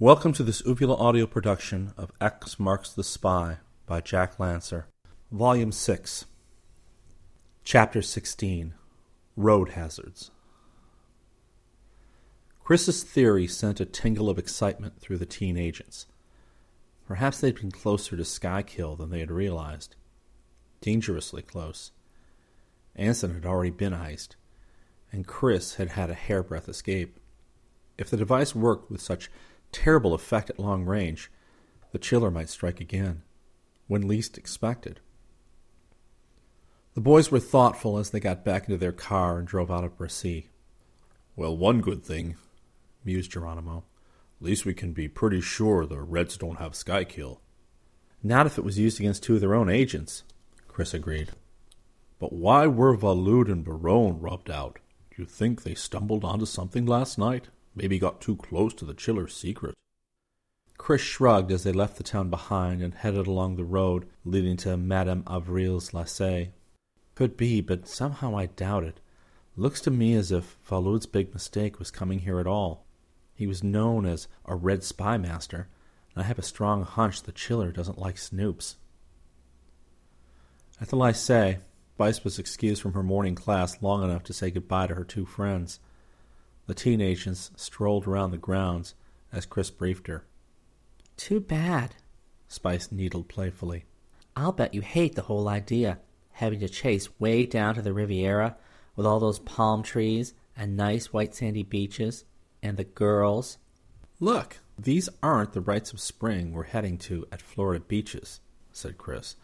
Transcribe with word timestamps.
Welcome 0.00 0.32
to 0.34 0.44
this 0.44 0.62
Uvula 0.64 0.94
audio 0.94 1.26
production 1.26 1.92
of 1.96 2.12
X 2.20 2.60
Marks 2.60 2.92
the 2.92 3.02
Spy 3.02 3.56
by 3.84 4.00
Jack 4.00 4.38
Lancer, 4.38 4.86
Volume 5.32 5.72
6, 5.72 6.24
Chapter 7.64 8.00
16 8.00 8.74
Road 9.36 9.70
Hazards. 9.70 10.30
Chris's 12.62 13.02
theory 13.02 13.48
sent 13.48 13.80
a 13.80 13.84
tingle 13.84 14.30
of 14.30 14.38
excitement 14.38 15.00
through 15.00 15.18
the 15.18 15.26
teen 15.26 15.56
agents. 15.56 16.06
Perhaps 17.08 17.40
they'd 17.40 17.60
been 17.60 17.72
closer 17.72 18.16
to 18.16 18.22
Skykill 18.22 18.96
than 18.96 19.10
they 19.10 19.18
had 19.18 19.32
realized. 19.32 19.96
Dangerously 20.80 21.42
close. 21.42 21.90
Anson 22.94 23.34
had 23.34 23.44
already 23.44 23.72
been 23.72 23.94
iced, 23.94 24.36
and 25.10 25.26
Chris 25.26 25.74
had 25.74 25.88
had 25.88 26.08
a 26.08 26.14
hairbreadth 26.14 26.68
escape. 26.68 27.18
If 27.98 28.08
the 28.08 28.16
device 28.16 28.54
worked 28.54 28.92
with 28.92 29.00
such 29.00 29.28
terrible 29.72 30.14
effect 30.14 30.50
at 30.50 30.58
long 30.58 30.84
range, 30.84 31.30
the 31.92 31.98
chiller 31.98 32.30
might 32.30 32.48
strike 32.48 32.80
again, 32.80 33.22
when 33.86 34.06
least 34.06 34.38
expected. 34.38 35.00
The 36.94 37.00
boys 37.00 37.30
were 37.30 37.40
thoughtful 37.40 37.98
as 37.98 38.10
they 38.10 38.20
got 38.20 38.44
back 38.44 38.64
into 38.64 38.76
their 38.76 38.92
car 38.92 39.38
and 39.38 39.46
drove 39.46 39.70
out 39.70 39.84
of 39.84 39.96
Bracy. 39.96 40.48
Well, 41.36 41.56
one 41.56 41.80
good 41.80 42.02
thing, 42.04 42.36
mused 43.04 43.30
Geronimo. 43.30 43.84
At 44.40 44.44
least 44.44 44.64
we 44.64 44.74
can 44.74 44.92
be 44.92 45.08
pretty 45.08 45.40
sure 45.40 45.86
the 45.86 46.00
Reds 46.00 46.36
don't 46.36 46.58
have 46.58 46.72
Skykill. 46.72 47.38
Not 48.22 48.46
if 48.46 48.58
it 48.58 48.64
was 48.64 48.78
used 48.78 48.98
against 48.98 49.22
two 49.22 49.36
of 49.36 49.40
their 49.40 49.54
own 49.54 49.68
agents, 49.68 50.24
Chris 50.66 50.92
agreed. 50.92 51.30
But 52.18 52.32
why 52.32 52.66
were 52.66 52.96
Valud 52.96 53.50
and 53.50 53.64
Barone 53.64 54.20
rubbed 54.20 54.50
out? 54.50 54.78
Do 55.10 55.22
you 55.22 55.26
think 55.26 55.62
they 55.62 55.74
stumbled 55.74 56.24
onto 56.24 56.46
something 56.46 56.84
last 56.84 57.18
night? 57.18 57.48
Maybe 57.78 58.00
got 58.00 58.20
too 58.20 58.34
close 58.34 58.74
to 58.74 58.84
the 58.84 58.92
chiller's 58.92 59.36
secret. 59.36 59.76
Chris 60.76 61.00
shrugged 61.00 61.52
as 61.52 61.62
they 61.62 61.70
left 61.70 61.96
the 61.96 62.02
town 62.02 62.28
behind 62.28 62.82
and 62.82 62.92
headed 62.92 63.28
along 63.28 63.54
the 63.54 63.64
road 63.64 64.08
leading 64.24 64.56
to 64.56 64.76
Madame 64.76 65.22
Avril's 65.28 65.90
Lycée. 65.90 66.50
Could 67.14 67.36
be, 67.36 67.60
but 67.60 67.86
somehow 67.86 68.36
I 68.36 68.46
doubt 68.46 68.82
it. 68.82 69.00
Looks 69.56 69.80
to 69.82 69.92
me 69.92 70.14
as 70.14 70.32
if 70.32 70.56
Valud's 70.64 71.06
big 71.06 71.32
mistake 71.32 71.78
was 71.78 71.92
coming 71.92 72.18
here 72.20 72.40
at 72.40 72.48
all. 72.48 72.84
He 73.32 73.46
was 73.46 73.62
known 73.62 74.06
as 74.06 74.26
a 74.44 74.56
red 74.56 74.82
spy 74.82 75.16
master, 75.16 75.68
and 76.14 76.24
I 76.24 76.26
have 76.26 76.38
a 76.38 76.42
strong 76.42 76.82
hunch 76.82 77.22
the 77.22 77.32
chiller 77.32 77.70
doesn't 77.70 77.98
like 77.98 78.16
snoops. 78.16 78.74
At 80.80 80.88
the 80.88 80.96
Lycée, 80.96 81.60
Spice 81.94 82.22
was 82.22 82.38
excused 82.38 82.82
from 82.82 82.92
her 82.94 83.02
morning 83.02 83.34
class 83.34 83.82
long 83.82 84.04
enough 84.04 84.22
to 84.24 84.32
say 84.32 84.52
goodbye 84.52 84.86
to 84.88 84.94
her 84.94 85.04
two 85.04 85.26
friends. 85.26 85.80
The 86.68 86.74
teen 86.74 87.00
agents 87.00 87.50
strolled 87.56 88.06
around 88.06 88.30
the 88.30 88.36
grounds 88.36 88.94
as 89.32 89.46
Chris 89.46 89.70
briefed 89.70 90.06
her. 90.06 90.26
Too 91.16 91.40
bad, 91.40 91.94
Spice 92.46 92.92
needled 92.92 93.26
playfully. 93.26 93.86
I'll 94.36 94.52
bet 94.52 94.74
you 94.74 94.82
hate 94.82 95.14
the 95.14 95.22
whole 95.22 95.48
idea, 95.48 95.98
having 96.32 96.60
to 96.60 96.68
chase 96.68 97.18
way 97.18 97.46
down 97.46 97.74
to 97.76 97.82
the 97.82 97.94
Riviera 97.94 98.58
with 98.96 99.06
all 99.06 99.18
those 99.18 99.38
palm 99.38 99.82
trees 99.82 100.34
and 100.54 100.76
nice 100.76 101.10
white 101.10 101.34
sandy 101.34 101.62
beaches 101.62 102.26
and 102.62 102.76
the 102.76 102.84
girls. 102.84 103.56
Look, 104.20 104.58
these 104.78 105.08
aren't 105.22 105.54
the 105.54 105.62
rites 105.62 105.94
of 105.94 106.00
spring 106.00 106.52
we're 106.52 106.64
heading 106.64 106.98
to 106.98 107.26
at 107.32 107.40
Florida 107.40 107.82
beaches, 107.82 108.40
said 108.72 108.98
Chris. 108.98 109.36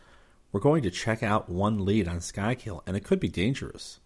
We're 0.52 0.60
going 0.60 0.82
to 0.82 0.90
check 0.90 1.22
out 1.22 1.48
one 1.48 1.86
lead 1.86 2.06
on 2.06 2.18
Skykill, 2.18 2.82
and 2.86 2.98
it 2.98 3.04
could 3.04 3.18
be 3.18 3.28
dangerous. 3.28 3.98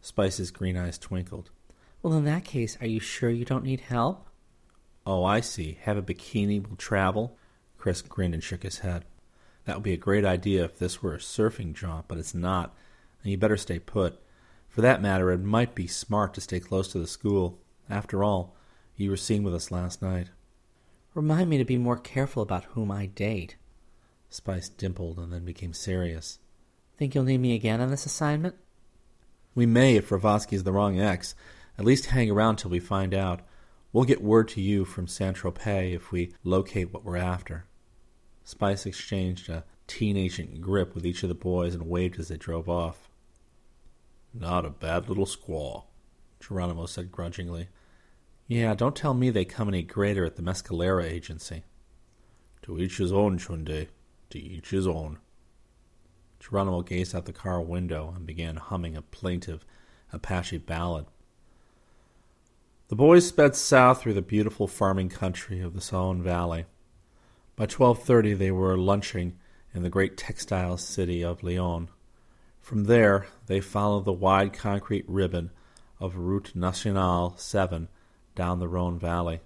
Spice's 0.00 0.50
green 0.50 0.76
eyes 0.76 0.98
twinkled. 0.98 1.50
Well, 2.02 2.14
in 2.14 2.24
that 2.24 2.44
case, 2.44 2.78
are 2.80 2.86
you 2.86 3.00
sure 3.00 3.30
you 3.30 3.44
don't 3.44 3.64
need 3.64 3.80
help? 3.80 4.26
Oh, 5.06 5.24
I 5.24 5.40
see. 5.40 5.78
Have 5.82 5.96
a 5.96 6.02
bikini 6.02 6.66
will 6.66 6.76
travel? 6.76 7.36
Chris 7.78 8.02
grinned 8.02 8.34
and 8.34 8.42
shook 8.42 8.62
his 8.62 8.78
head. 8.78 9.04
That 9.64 9.76
would 9.76 9.82
be 9.82 9.92
a 9.92 9.98
great 9.98 10.24
idea 10.24 10.64
if 10.64 10.78
this 10.78 11.02
were 11.02 11.14
a 11.14 11.18
surfing 11.18 11.74
jaunt, 11.74 12.06
but 12.08 12.18
it's 12.18 12.34
not, 12.34 12.74
and 13.22 13.30
you 13.30 13.38
better 13.38 13.56
stay 13.56 13.78
put. 13.78 14.20
For 14.68 14.80
that 14.80 15.02
matter, 15.02 15.30
it 15.30 15.40
might 15.40 15.74
be 15.74 15.86
smart 15.86 16.34
to 16.34 16.40
stay 16.40 16.60
close 16.60 16.88
to 16.92 16.98
the 16.98 17.06
school. 17.06 17.58
After 17.88 18.22
all, 18.22 18.54
you 18.96 19.10
were 19.10 19.16
seen 19.16 19.42
with 19.42 19.54
us 19.54 19.70
last 19.70 20.00
night. 20.00 20.28
Remind 21.14 21.50
me 21.50 21.58
to 21.58 21.64
be 21.64 21.76
more 21.76 21.96
careful 21.96 22.42
about 22.42 22.64
whom 22.64 22.90
I 22.90 23.06
date. 23.06 23.56
Spice 24.28 24.68
dimpled 24.68 25.18
and 25.18 25.32
then 25.32 25.44
became 25.44 25.72
serious. 25.72 26.38
Think 26.96 27.14
you'll 27.14 27.24
need 27.24 27.38
me 27.38 27.54
again 27.54 27.80
on 27.80 27.90
this 27.90 28.06
assignment? 28.06 28.54
We 29.54 29.66
may 29.66 29.96
if 29.96 30.10
Ravatsky's 30.10 30.62
the 30.62 30.72
wrong 30.72 31.00
ex. 31.00 31.34
At 31.80 31.86
least 31.86 32.06
hang 32.06 32.30
around 32.30 32.56
till 32.56 32.70
we 32.70 32.78
find 32.78 33.14
out. 33.14 33.40
We'll 33.90 34.04
get 34.04 34.22
word 34.22 34.48
to 34.48 34.60
you 34.60 34.84
from 34.84 35.08
Saint 35.08 35.38
Tropez 35.38 35.94
if 35.94 36.12
we 36.12 36.34
locate 36.44 36.92
what 36.92 37.06
we're 37.06 37.16
after. 37.16 37.64
Spice 38.44 38.84
exchanged 38.84 39.48
a 39.48 39.64
teen 39.86 40.14
agent 40.14 40.60
grip 40.60 40.94
with 40.94 41.06
each 41.06 41.22
of 41.22 41.30
the 41.30 41.34
boys 41.34 41.74
and 41.74 41.88
waved 41.88 42.20
as 42.20 42.28
they 42.28 42.36
drove 42.36 42.68
off. 42.68 43.08
Not 44.34 44.66
a 44.66 44.70
bad 44.70 45.08
little 45.08 45.24
squaw, 45.24 45.84
Geronimo 46.38 46.84
said 46.84 47.10
grudgingly. 47.10 47.68
Yeah, 48.46 48.74
don't 48.74 48.94
tell 48.94 49.14
me 49.14 49.30
they 49.30 49.46
come 49.46 49.68
any 49.68 49.82
greater 49.82 50.26
at 50.26 50.36
the 50.36 50.42
Mescalero 50.42 51.02
agency. 51.02 51.62
To 52.60 52.78
each 52.78 52.98
his 52.98 53.10
own, 53.10 53.38
Chunde 53.38 53.88
to 54.28 54.38
each 54.38 54.68
his 54.68 54.86
own. 54.86 55.18
Geronimo 56.40 56.82
gazed 56.82 57.14
out 57.14 57.24
the 57.24 57.32
car 57.32 57.62
window 57.62 58.12
and 58.14 58.26
began 58.26 58.56
humming 58.56 58.98
a 58.98 59.02
plaintive 59.02 59.64
Apache 60.12 60.58
ballad. 60.58 61.06
The 62.90 62.96
boys 62.96 63.28
sped 63.28 63.54
south 63.54 64.02
through 64.02 64.14
the 64.14 64.20
beautiful 64.20 64.66
farming 64.66 65.10
country 65.10 65.60
of 65.60 65.74
the 65.74 65.80
Saone 65.80 66.22
Valley. 66.22 66.64
By 67.54 67.66
12:30 67.66 68.36
they 68.36 68.50
were 68.50 68.76
lunching 68.76 69.38
in 69.72 69.84
the 69.84 69.88
great 69.88 70.16
textile 70.16 70.76
city 70.76 71.22
of 71.22 71.44
Lyon. 71.44 71.88
From 72.60 72.86
there 72.86 73.28
they 73.46 73.60
followed 73.60 74.06
the 74.06 74.12
wide 74.12 74.52
concrete 74.52 75.04
ribbon 75.08 75.52
of 76.00 76.16
Route 76.16 76.50
Nationale 76.56 77.36
7 77.36 77.86
down 78.34 78.58
the 78.58 78.66
Rhone 78.66 78.98
Valley. 78.98 79.38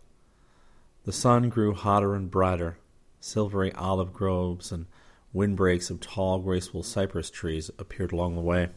The 1.03 1.13
sun 1.13 1.51
grew 1.51 1.75
hotter 1.75 2.15
and 2.15 2.31
brighter 2.31 2.79
Silvery 3.21 3.75
olive 3.75 4.15
groves 4.15 4.73
and 4.73 4.87
windbreaks 5.35 5.91
of 5.91 6.01
tall, 6.01 6.39
graceful 6.39 6.83
cypress 6.83 7.29
trees 7.29 7.71
appeared 7.79 8.13
along 8.13 8.37
the 8.37 8.41
way. 8.41 8.71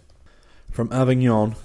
From 0.69 0.91
Avignon, 0.91 1.55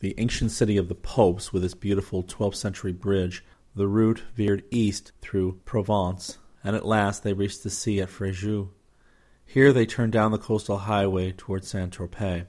the 0.00 0.14
ancient 0.18 0.50
city 0.50 0.76
of 0.76 0.88
the 0.88 0.94
popes 0.94 1.52
with 1.52 1.62
its 1.62 1.74
beautiful 1.74 2.22
12th 2.22 2.56
century 2.56 2.92
bridge, 2.92 3.44
the 3.74 3.86
route 3.86 4.22
veered 4.34 4.64
east 4.70 5.12
through 5.20 5.60
Provence, 5.64 6.38
and 6.64 6.74
at 6.74 6.86
last 6.86 7.22
they 7.22 7.34
reached 7.34 7.62
the 7.62 7.70
sea 7.70 8.00
at 8.00 8.08
Fréjus. 8.08 8.68
Here 9.44 9.72
they 9.72 9.86
turned 9.86 10.12
down 10.12 10.32
the 10.32 10.38
coastal 10.38 10.78
highway 10.78 11.32
toward 11.32 11.64
Saint 11.64 11.92
Tropez. 11.96 12.46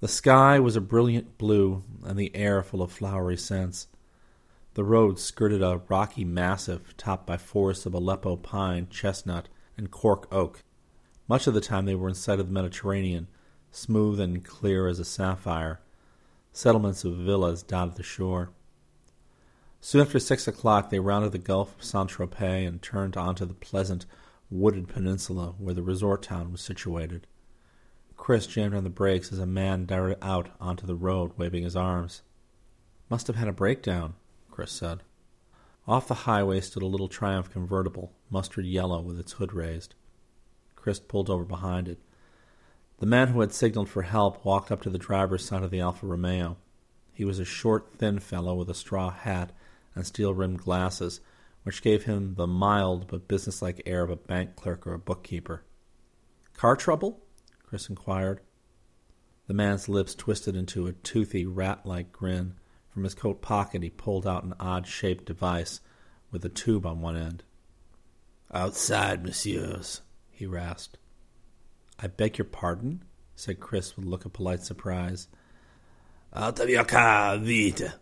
The 0.00 0.08
sky 0.08 0.58
was 0.58 0.74
a 0.74 0.80
brilliant 0.80 1.38
blue, 1.38 1.84
and 2.04 2.18
the 2.18 2.34
air 2.34 2.62
full 2.62 2.82
of 2.82 2.90
flowery 2.90 3.36
scents. 3.36 3.86
The 4.74 4.82
road 4.82 5.20
skirted 5.20 5.62
a 5.62 5.82
rocky 5.88 6.24
massif 6.24 6.96
topped 6.96 7.26
by 7.26 7.36
forests 7.36 7.86
of 7.86 7.94
Aleppo 7.94 8.36
pine, 8.36 8.88
chestnut, 8.90 9.48
and 9.76 9.90
cork 9.90 10.26
oak. 10.32 10.64
Much 11.28 11.46
of 11.46 11.54
the 11.54 11.60
time 11.60 11.84
they 11.84 11.94
were 11.94 12.08
in 12.08 12.14
sight 12.14 12.40
of 12.40 12.48
the 12.48 12.52
Mediterranean, 12.52 13.28
smooth 13.70 14.18
and 14.18 14.44
clear 14.44 14.88
as 14.88 14.98
a 14.98 15.04
sapphire. 15.04 15.80
Settlements 16.52 17.04
of 17.04 17.16
villas 17.16 17.62
dotted 17.62 17.96
the 17.96 18.02
shore. 18.02 18.50
Soon 19.80 20.02
after 20.02 20.18
six 20.18 20.46
o'clock 20.46 20.90
they 20.90 21.00
rounded 21.00 21.32
the 21.32 21.38
Gulf 21.38 21.74
of 21.76 21.84
Saint 21.84 22.10
Tropez 22.10 22.68
and 22.68 22.80
turned 22.82 23.16
onto 23.16 23.44
the 23.46 23.54
pleasant, 23.54 24.04
wooded 24.50 24.86
peninsula 24.86 25.54
where 25.58 25.74
the 25.74 25.82
resort 25.82 26.22
town 26.22 26.52
was 26.52 26.60
situated. 26.60 27.26
Chris 28.16 28.46
jammed 28.46 28.74
on 28.74 28.84
the 28.84 28.90
brakes 28.90 29.32
as 29.32 29.38
a 29.38 29.46
man 29.46 29.86
darted 29.86 30.18
out 30.22 30.50
onto 30.60 30.86
the 30.86 30.94
road, 30.94 31.32
waving 31.36 31.64
his 31.64 31.74
arms. 31.74 32.22
Must 33.08 33.26
have 33.26 33.36
had 33.36 33.48
a 33.48 33.52
breakdown, 33.52 34.14
Chris 34.50 34.70
said. 34.70 35.02
Off 35.88 36.06
the 36.06 36.14
highway 36.14 36.60
stood 36.60 36.82
a 36.82 36.86
little 36.86 37.08
Triumph 37.08 37.50
convertible, 37.50 38.12
mustard 38.30 38.66
yellow 38.66 39.00
with 39.00 39.18
its 39.18 39.32
hood 39.32 39.52
raised. 39.52 39.94
Chris 40.76 41.00
pulled 41.00 41.28
over 41.30 41.44
behind 41.44 41.88
it. 41.88 41.98
The 42.98 43.06
man 43.06 43.28
who 43.28 43.40
had 43.40 43.52
signaled 43.52 43.88
for 43.88 44.02
help 44.02 44.44
walked 44.44 44.70
up 44.70 44.82
to 44.82 44.90
the 44.90 44.98
driver's 44.98 45.44
side 45.44 45.62
of 45.62 45.70
the 45.70 45.80
Alfa 45.80 46.06
Romeo. 46.06 46.56
He 47.12 47.24
was 47.24 47.38
a 47.38 47.44
short, 47.44 47.94
thin 47.96 48.18
fellow 48.20 48.54
with 48.54 48.70
a 48.70 48.74
straw 48.74 49.10
hat 49.10 49.52
and 49.94 50.06
steel 50.06 50.34
rimmed 50.34 50.60
glasses, 50.60 51.20
which 51.62 51.82
gave 51.82 52.04
him 52.04 52.34
the 52.34 52.46
mild 52.46 53.08
but 53.08 53.28
businesslike 53.28 53.82
air 53.86 54.02
of 54.02 54.10
a 54.10 54.16
bank 54.16 54.56
clerk 54.56 54.86
or 54.86 54.94
a 54.94 54.98
bookkeeper. 54.98 55.64
Car 56.54 56.76
trouble? 56.76 57.22
Chris 57.64 57.88
inquired. 57.88 58.40
The 59.46 59.54
man's 59.54 59.88
lips 59.88 60.14
twisted 60.14 60.56
into 60.56 60.86
a 60.86 60.92
toothy, 60.92 61.46
rat 61.46 61.84
like 61.84 62.12
grin. 62.12 62.54
From 62.90 63.04
his 63.04 63.14
coat 63.14 63.42
pocket 63.42 63.82
he 63.82 63.90
pulled 63.90 64.26
out 64.26 64.44
an 64.44 64.54
odd 64.60 64.86
shaped 64.86 65.24
device 65.24 65.80
with 66.30 66.44
a 66.44 66.48
tube 66.48 66.86
on 66.86 67.00
one 67.00 67.16
end. 67.16 67.42
Outside, 68.52 69.24
messieurs, 69.24 70.02
he 70.30 70.46
rasped. 70.46 70.98
I 72.02 72.08
beg 72.08 72.36
your 72.36 72.46
pardon? 72.46 73.04
said 73.36 73.60
Chris 73.60 73.96
with 73.96 74.04
a 74.04 74.08
look 74.08 74.24
of 74.24 74.32
polite 74.32 74.64
surprise. 74.64 75.28
Out 76.34 76.58
of 76.58 76.68
your 76.68 76.84
car, 76.84 77.38
vite! 77.38 77.92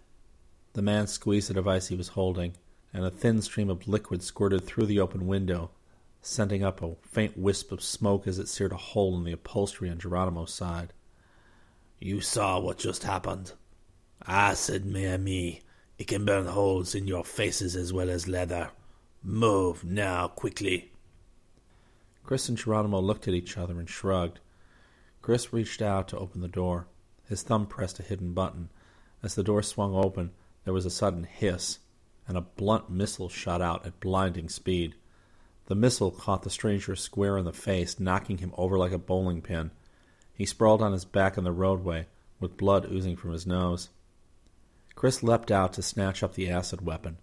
The 0.73 0.81
man 0.81 1.06
squeezed 1.06 1.50
the 1.50 1.55
device 1.55 1.88
he 1.88 1.97
was 1.97 2.08
holding, 2.08 2.55
and 2.94 3.05
a 3.05 3.11
thin 3.11 3.43
stream 3.43 3.69
of 3.69 3.87
liquid 3.87 4.23
squirted 4.23 4.64
through 4.64 4.87
the 4.87 5.00
open 5.00 5.26
window, 5.26 5.73
sending 6.23 6.64
up 6.64 6.82
a 6.82 6.94
faint 7.02 7.37
wisp 7.37 7.73
of 7.73 7.82
smoke 7.82 8.26
as 8.26 8.38
it 8.38 8.49
seared 8.49 8.73
a 8.73 8.76
hole 8.76 9.19
in 9.19 9.25
the 9.25 9.32
upholstery 9.32 9.91
on 9.91 9.99
Geronimo's 9.99 10.55
side. 10.55 10.94
You 11.99 12.23
saw 12.23 12.58
what 12.58 12.79
just 12.79 13.05
happened. 13.05 13.53
Acid, 14.26 14.87
mere 14.87 15.19
me. 15.19 15.61
It 15.99 16.06
can 16.06 16.25
burn 16.25 16.46
holes 16.46 16.94
in 16.94 17.06
your 17.06 17.25
faces 17.25 17.76
as 17.76 17.93
well 17.93 18.08
as 18.08 18.26
leather. 18.26 18.70
Move 19.23 19.85
now, 19.85 20.29
quickly. 20.29 20.89
Chris 22.31 22.49
and 22.49 22.56
Geronimo 22.56 23.00
looked 23.00 23.27
at 23.27 23.35
each 23.35 23.59
other 23.59 23.81
and 23.81 23.91
shrugged. 23.91 24.38
Chris 25.21 25.53
reached 25.53 25.82
out 25.82 26.06
to 26.06 26.17
open 26.17 26.41
the 26.41 26.47
door. 26.47 26.87
His 27.29 27.43
thumb 27.43 27.67
pressed 27.67 27.99
a 27.99 28.05
hidden 28.05 28.35
button. 28.35 28.69
As 29.21 29.35
the 29.35 29.43
door 29.43 29.65
swung 29.65 29.97
open, 29.97 30.31
there 30.62 30.73
was 30.73 30.87
a 30.87 30.91
sudden 30.91 31.25
hiss, 31.25 31.81
and 32.29 32.38
a 32.38 32.43
blunt 32.43 32.88
missile 32.88 33.29
shot 33.29 33.61
out 33.61 33.85
at 33.85 33.99
blinding 33.99 34.49
speed. 34.49 34.94
The 35.67 35.75
missile 35.75 36.12
caught 36.12 36.44
the 36.44 36.50
stranger 36.50 36.94
square 36.94 37.37
in 37.37 37.47
the 37.47 37.53
face, 37.53 37.99
knocking 37.99 38.38
him 38.38 38.55
over 38.56 38.79
like 38.79 38.93
a 38.93 38.99
bowling 38.99 39.43
pin. 39.43 39.73
He 40.32 40.47
sprawled 40.47 40.82
on 40.82 40.93
his 40.93 41.05
back 41.05 41.37
in 41.37 41.43
the 41.43 41.50
roadway, 41.50 42.06
with 42.38 42.56
blood 42.56 42.87
oozing 42.93 43.17
from 43.17 43.32
his 43.32 43.44
nose. 43.44 43.88
Chris 44.94 45.25
leapt 45.25 45.50
out 45.50 45.73
to 45.73 45.82
snatch 45.82 46.23
up 46.23 46.35
the 46.35 46.49
acid 46.49 46.87
weapon, 46.87 47.19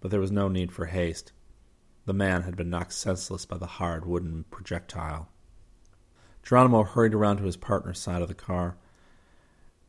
but 0.00 0.10
there 0.10 0.18
was 0.18 0.32
no 0.32 0.48
need 0.48 0.72
for 0.72 0.86
haste. 0.86 1.32
The 2.06 2.12
man 2.12 2.42
had 2.42 2.56
been 2.56 2.70
knocked 2.70 2.92
senseless 2.92 3.44
by 3.44 3.58
the 3.58 3.66
hard 3.66 4.06
wooden 4.06 4.44
projectile. 4.50 5.28
Geronimo 6.44 6.84
hurried 6.84 7.14
around 7.14 7.38
to 7.38 7.44
his 7.44 7.56
partner's 7.56 7.98
side 7.98 8.22
of 8.22 8.28
the 8.28 8.34
car. 8.34 8.76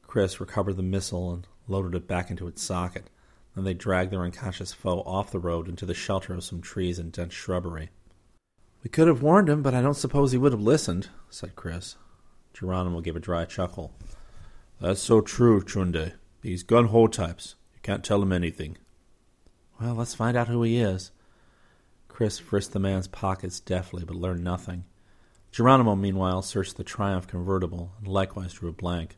Chris 0.07 0.39
recovered 0.39 0.77
the 0.77 0.83
missile 0.83 1.31
and 1.31 1.47
loaded 1.67 1.93
it 1.93 2.07
back 2.07 2.31
into 2.31 2.47
its 2.47 2.63
socket. 2.63 3.11
Then 3.53 3.65
they 3.65 3.75
dragged 3.75 4.11
their 4.11 4.23
unconscious 4.23 4.73
foe 4.73 5.01
off 5.01 5.31
the 5.31 5.39
road 5.39 5.69
into 5.69 5.85
the 5.85 5.93
shelter 5.93 6.33
of 6.33 6.43
some 6.43 6.59
trees 6.59 6.97
and 6.97 7.11
dense 7.11 7.33
shrubbery. 7.33 7.91
We 8.83 8.89
could 8.89 9.07
have 9.07 9.21
warned 9.21 9.49
him, 9.49 9.61
but 9.61 9.75
I 9.75 9.81
don't 9.81 9.93
suppose 9.93 10.31
he 10.31 10.37
would 10.39 10.51
have 10.53 10.61
listened, 10.61 11.09
said 11.29 11.55
Chris. 11.55 11.97
Geronimo 12.53 13.01
gave 13.01 13.15
a 13.15 13.19
dry 13.19 13.45
chuckle. 13.45 13.93
That's 14.81 15.01
so 15.01 15.21
true, 15.21 15.61
Chunde. 15.61 16.13
These 16.41 16.63
gun 16.63 16.85
ho 16.85 17.07
types. 17.07 17.55
You 17.75 17.79
can't 17.83 18.03
tell 18.03 18.19
them 18.19 18.31
anything. 18.31 18.77
Well, 19.79 19.93
let's 19.93 20.15
find 20.15 20.35
out 20.35 20.47
who 20.47 20.63
he 20.63 20.79
is. 20.79 21.11
Chris 22.17 22.39
frisked 22.39 22.73
the 22.73 22.79
man's 22.79 23.07
pockets 23.07 23.59
deftly, 23.59 24.03
but 24.03 24.15
learned 24.15 24.43
nothing. 24.43 24.83
Geronimo, 25.51 25.95
meanwhile, 25.95 26.41
searched 26.41 26.75
the 26.75 26.83
Triumph 26.83 27.27
convertible 27.27 27.91
and 27.99 28.07
likewise 28.07 28.53
drew 28.53 28.69
a 28.69 28.73
blank. 28.73 29.17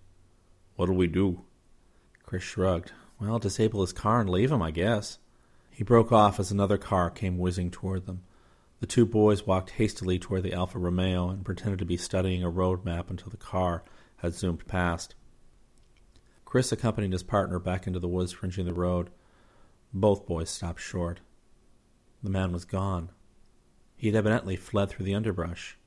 What'll 0.75 0.98
we 0.98 1.07
do? 1.07 1.46
Chris 2.24 2.44
shrugged. 2.44 2.92
Well, 3.18 3.40
disable 3.40 3.80
his 3.80 3.94
car 3.94 4.19
and 4.19 4.30
leave 4.30 4.51
him, 4.51 4.62
I 4.62 4.72
guess. 4.72 5.18
He 5.72 5.86
broke 5.86 6.12
off 6.12 6.42
as 6.42 6.51
another 6.51 6.78
car 6.78 7.10
came 7.10 7.38
whizzing 7.38 7.72
toward 7.72 8.06
them. 8.06 8.24
The 8.81 8.86
two 8.86 9.06
boys 9.06 9.48
walked 9.48 9.69
hastily 9.69 10.19
toward 10.19 10.44
the 10.44 10.51
Alfa 10.51 10.78
Romeo 10.78 11.30
and 11.30 11.46
pretended 11.46 11.80
to 11.80 11.86
be 11.86 11.96
studying 11.96 12.44
a 12.44 12.50
road 12.50 12.84
map 12.84 13.10
until 13.10 13.30
the 13.30 13.38
car 13.38 13.86
had 14.18 14.34
zoomed 14.34 14.68
past. 14.68 15.16
Chris 16.44 16.74
accompanied 16.74 17.13
his 17.13 17.24
partner 17.24 17.60
back 17.60 17.88
into 17.88 18.00
the 18.00 18.10
woods 18.10 18.34
fringing 18.34 18.66
the 18.66 18.74
road. 18.74 19.10
Both 19.94 20.28
boys 20.28 20.50
stopped 20.50 20.81
short. 20.81 21.22
The 22.21 22.30
man 22.30 22.51
was 22.51 22.66
gone. 22.66 23.10
He 23.95 24.07
had 24.07 24.16
evidently 24.16 24.56
fled 24.56 24.89
through 24.89 25.06
the 25.06 25.16
underbrush. 25.16 25.77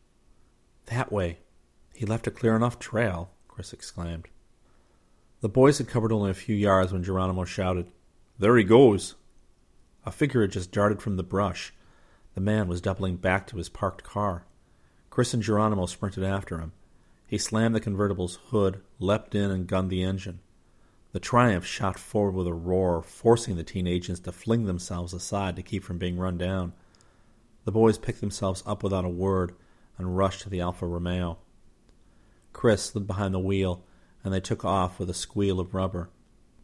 That 0.87 1.13
way. 1.13 1.39
He 1.95 2.07
left 2.07 2.27
a 2.27 2.31
clear 2.31 2.57
enough 2.57 2.79
trail, 2.79 3.31
Chris 3.49 3.73
exclaimed. 3.73 4.29
The 5.41 5.49
boys 5.49 5.79
had 5.79 5.89
covered 5.89 6.13
only 6.13 6.31
a 6.31 6.35
few 6.35 6.55
yards 6.55 6.93
when 6.93 7.03
Geronimo 7.03 7.45
shouted, 7.45 7.91
There 8.39 8.57
he 8.57 8.65
goes! 8.65 9.17
A 10.07 10.13
figure 10.13 10.43
had 10.43 10.53
just 10.53 10.73
darted 10.73 11.03
from 11.03 11.17
the 11.17 11.23
brush. 11.23 11.73
The 12.35 12.41
man 12.41 12.69
was 12.69 12.81
doubling 12.81 13.17
back 13.17 13.47
to 13.49 13.57
his 13.57 13.69
parked 13.69 14.03
car. 14.03 14.45
Chris 15.11 15.35
and 15.35 15.43
Geronimo 15.43 15.87
sprinted 15.87 16.25
after 16.25 16.59
him. 16.59 16.73
He 17.27 17.39
slammed 17.39 17.75
the 17.75 17.81
convertible's 17.81 18.39
hood, 18.47 18.81
leapt 18.99 19.35
in, 19.35 19.51
and 19.51 19.67
gunned 19.67 19.91
the 19.91 20.03
engine. 20.03 20.41
The 21.13 21.21
Triumph 21.21 21.67
shot 21.67 21.99
forward 21.99 22.35
with 22.35 22.47
a 22.47 22.55
roar, 22.55 23.03
forcing 23.03 23.57
the 23.57 23.63
teen 23.63 23.87
agents 23.87 24.21
to 24.23 24.33
fling 24.33 24.65
themselves 24.65 25.13
aside 25.13 25.57
to 25.57 25.63
keep 25.63 25.85
from 25.85 25.99
being 25.99 26.17
run 26.17 26.39
down. 26.39 26.73
The 27.65 27.73
boys 27.73 27.99
picked 27.99 28.21
themselves 28.21 28.63
up 28.65 28.83
without 28.83 29.05
a 29.05 29.11
word 29.11 29.55
and 29.99 30.17
rushed 30.17 30.41
to 30.43 30.49
the 30.49 30.63
Alfa 30.63 30.87
Romeo. 30.87 31.39
Chris 32.55 32.85
slid 32.85 33.07
behind 33.07 33.35
the 33.35 33.39
wheel, 33.39 33.85
and 34.25 34.33
they 34.33 34.41
took 34.41 34.65
off 34.65 34.99
with 34.99 35.11
a 35.11 35.15
squeal 35.15 35.61
of 35.61 35.75
rubber. 35.75 36.09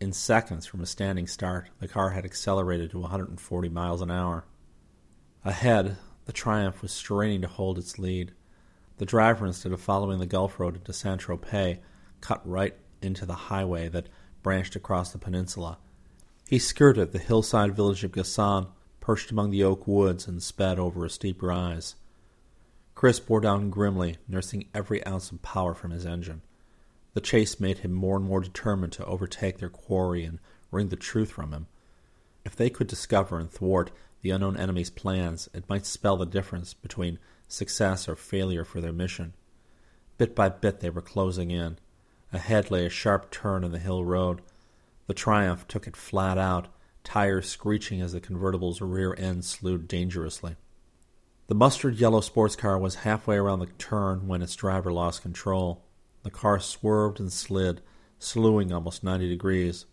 In 0.00 0.12
seconds 0.12 0.64
from 0.64 0.80
a 0.80 0.86
standing 0.86 1.26
start, 1.26 1.68
the 1.78 1.88
car 1.88 2.10
had 2.10 2.24
accelerated 2.24 2.90
to 2.92 2.98
140 3.00 3.68
miles 3.68 4.00
an 4.00 4.10
hour. 4.10 4.46
Ahead, 5.44 5.98
the 6.24 6.32
Triumph 6.32 6.80
was 6.80 6.92
straining 6.92 7.42
to 7.42 7.48
hold 7.48 7.76
its 7.76 7.98
lead. 7.98 8.32
The 8.96 9.06
driver, 9.06 9.44
instead 9.44 9.72
of 9.72 9.80
following 9.80 10.20
the 10.20 10.26
Gulf 10.26 10.58
Road 10.58 10.76
into 10.76 10.92
Saint 10.92 11.20
Tropez, 11.20 11.78
cut 12.22 12.40
right 12.48 12.74
into 13.02 13.26
the 13.26 13.34
highway 13.34 13.88
that 13.88 14.08
branched 14.42 14.76
across 14.76 15.12
the 15.12 15.18
peninsula. 15.18 15.78
He 16.48 16.58
skirted 16.58 17.12
the 17.12 17.18
hillside 17.18 17.74
village 17.74 18.04
of 18.04 18.12
Gassin, 18.12 18.68
perched 19.00 19.30
among 19.30 19.50
the 19.50 19.64
oak 19.64 19.86
woods, 19.86 20.26
and 20.26 20.42
sped 20.42 20.78
over 20.78 21.04
a 21.04 21.10
steep 21.10 21.42
rise. 21.42 21.96
Chris 22.94 23.20
bore 23.20 23.40
down 23.40 23.70
grimly, 23.70 24.16
nursing 24.26 24.68
every 24.74 25.06
ounce 25.06 25.30
of 25.30 25.40
power 25.42 25.74
from 25.74 25.90
his 25.90 26.04
engine. 26.04 26.42
The 27.14 27.20
chase 27.20 27.60
made 27.60 27.78
him 27.78 27.92
more 27.92 28.16
and 28.16 28.24
more 28.24 28.40
determined 28.40 28.92
to 28.94 29.04
overtake 29.04 29.58
their 29.58 29.68
quarry 29.68 30.24
and 30.24 30.38
wring 30.70 30.88
the 30.88 30.96
truth 30.96 31.30
from 31.30 31.52
him. 31.52 31.66
If 32.44 32.56
they 32.56 32.70
could 32.70 32.86
discover 32.86 33.38
and 33.38 33.50
thwart 33.50 33.90
the 34.20 34.30
unknown 34.30 34.56
enemy's 34.56 34.90
plans, 34.90 35.48
it 35.54 35.68
might 35.68 35.86
spell 35.86 36.16
the 36.16 36.26
difference 36.26 36.74
between 36.74 37.18
success 37.46 38.08
or 38.08 38.16
failure 38.16 38.64
for 38.64 38.80
their 38.80 38.92
mission. 38.92 39.32
Bit 40.16 40.34
by 40.34 40.48
bit 40.48 40.80
they 40.80 40.90
were 40.90 41.00
closing 41.00 41.50
in. 41.50 41.78
Ahead 42.32 42.70
lay 42.70 42.84
a 42.84 42.90
sharp 42.90 43.30
turn 43.30 43.64
in 43.64 43.72
the 43.72 43.78
hill 43.78 44.04
road. 44.04 44.42
The 45.06 45.14
Triumph 45.14 45.66
took 45.66 45.86
it 45.86 45.96
flat 45.96 46.36
out, 46.36 46.68
tires 47.02 47.48
screeching 47.48 48.02
as 48.02 48.12
the 48.12 48.20
convertible's 48.20 48.80
rear 48.82 49.14
end 49.16 49.44
slewed 49.44 49.88
dangerously. 49.88 50.56
The 51.46 51.54
mustard 51.54 51.96
yellow 51.96 52.20
sports 52.20 52.54
car 52.54 52.78
was 52.78 52.96
halfway 52.96 53.36
around 53.36 53.60
the 53.60 53.66
turn 53.78 54.28
when 54.28 54.42
its 54.42 54.54
driver 54.54 54.92
lost 54.92 55.22
control. 55.22 55.82
The 56.22 56.30
car 56.30 56.60
swerved 56.60 57.18
and 57.18 57.32
slid, 57.32 57.80
slewing 58.18 58.70
almost 58.70 59.02
90 59.02 59.28
degrees. 59.28 59.86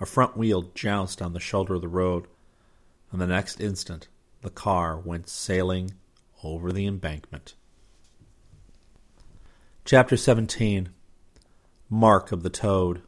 A 0.00 0.06
front 0.06 0.36
wheel 0.36 0.72
jounced 0.74 1.22
on 1.22 1.32
the 1.32 1.40
shoulder 1.40 1.74
of 1.74 1.82
the 1.82 1.88
road, 1.88 2.26
and 3.12 3.20
the 3.20 3.26
next 3.28 3.60
instant 3.60 4.08
the 4.42 4.50
car 4.50 4.98
went 4.98 5.28
sailing 5.28 5.92
over 6.42 6.72
the 6.72 6.86
embankment. 6.86 7.54
Chapter 9.84 10.16
17 10.16 10.90
Mark 11.90 12.32
of 12.32 12.42
the 12.42 12.50
Toad. 12.50 13.00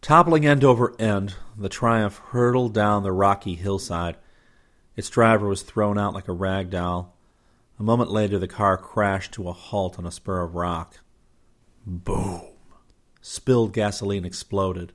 Toppling 0.00 0.46
end 0.46 0.64
over 0.64 0.98
end, 0.98 1.34
the 1.58 1.68
Triumph 1.68 2.16
hurtled 2.30 2.72
down 2.72 3.02
the 3.02 3.12
rocky 3.12 3.54
hillside. 3.54 4.16
Its 4.96 5.10
driver 5.10 5.46
was 5.46 5.60
thrown 5.60 5.98
out 5.98 6.14
like 6.14 6.26
a 6.26 6.32
rag 6.32 6.70
doll. 6.70 7.14
A 7.78 7.82
moment 7.82 8.10
later, 8.10 8.38
the 8.38 8.48
car 8.48 8.78
crashed 8.78 9.32
to 9.32 9.48
a 9.48 9.52
halt 9.52 9.98
on 9.98 10.06
a 10.06 10.10
spur 10.10 10.40
of 10.40 10.54
rock. 10.54 11.00
Boom! 11.86 12.40
Spilled 13.20 13.74
gasoline 13.74 14.24
exploded. 14.24 14.94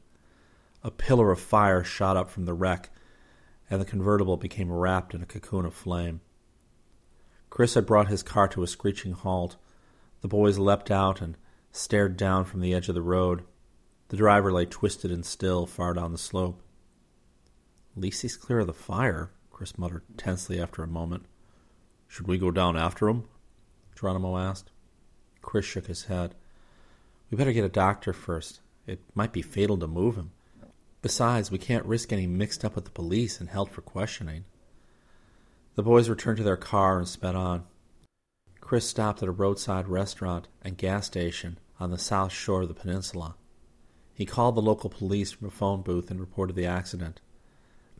A 0.84 0.90
pillar 0.90 1.32
of 1.32 1.40
fire 1.40 1.84
shot 1.84 2.18
up 2.18 2.32
from 2.32 2.46
the 2.46 2.54
wreck, 2.56 2.90
and 3.70 3.80
the 3.80 3.86
convertible 3.86 4.38
became 4.38 4.72
wrapped 4.72 5.14
in 5.14 5.22
a 5.22 5.28
cocoon 5.28 5.66
of 5.66 5.74
flame. 5.76 6.22
Chris 7.52 7.76
had 7.76 7.86
brought 7.86 8.08
his 8.08 8.24
car 8.24 8.48
to 8.48 8.64
a 8.64 8.68
screeching 8.68 9.12
halt. 9.12 9.56
The 10.22 10.28
boys 10.28 10.58
leapt 10.58 10.90
out 10.90 11.22
and 11.22 11.38
stared 11.78 12.18
down 12.18 12.46
from 12.46 12.62
the 12.62 12.74
edge 12.74 12.90
of 12.90 12.96
the 12.96 13.02
road. 13.02 13.44
The 14.10 14.18
driver 14.18 14.52
lay 14.52 14.66
twisted 14.66 15.12
and 15.12 15.26
still 15.26 15.66
far 15.66 15.94
down 15.94 16.12
the 16.12 16.18
slope. 16.18 16.62
At 17.96 18.02
least 18.02 18.22
he's 18.22 18.38
clear 18.38 18.60
of 18.60 18.68
the 18.68 18.74
fire, 18.74 19.32
Chris 19.52 19.78
muttered 19.78 20.04
tensely 20.18 20.62
after 20.62 20.84
a 20.84 20.88
moment. 20.88 21.26
Should 22.08 22.28
we 22.28 22.38
go 22.38 22.52
down 22.52 22.78
after 22.78 23.08
him? 23.08 23.26
Geronimo 23.96 24.38
asked. 24.38 24.72
Chris 25.42 25.66
shook 25.66 25.88
his 25.88 26.06
head. 26.06 26.36
We 27.30 27.38
better 27.38 27.54
get 27.54 27.66
a 27.66 27.70
doctor 27.70 28.14
first. 28.14 28.62
It 28.86 29.00
might 29.14 29.34
be 29.34 29.42
fatal 29.42 29.78
to 29.78 29.88
move 29.88 30.16
him. 30.16 30.32
Besides, 31.02 31.52
we 31.52 31.58
can't 31.58 31.86
risk 31.86 32.10
getting 32.10 32.38
mixed 32.38 32.64
up 32.64 32.76
with 32.76 32.86
the 32.86 32.92
police 32.92 33.40
and 33.40 33.50
held 33.50 33.72
for 33.72 33.82
questioning. 33.82 34.46
The 35.76 35.84
boys 35.84 36.10
returned 36.10 36.38
to 36.38 36.44
their 36.44 36.58
car 36.58 36.98
and 36.98 37.08
sped 37.08 37.36
on. 37.36 37.66
Chris 38.62 38.88
stopped 38.88 39.22
at 39.22 39.30
a 39.30 39.32
roadside 39.32 39.88
restaurant 39.88 40.48
and 40.62 40.78
gas 40.78 41.06
station 41.06 41.60
on 41.80 41.92
the 41.92 41.98
south 41.98 42.32
shore 42.32 42.64
of 42.64 42.68
the 42.68 42.74
peninsula. 42.74 43.36
He 44.14 44.26
called 44.26 44.56
the 44.56 44.62
local 44.62 44.90
police 44.90 45.32
from 45.32 45.48
a 45.48 45.52
phone 45.52 45.82
booth 45.82 46.10
and 46.10 46.20
reported 46.20 46.56
the 46.56 46.66
accident. 46.66 47.22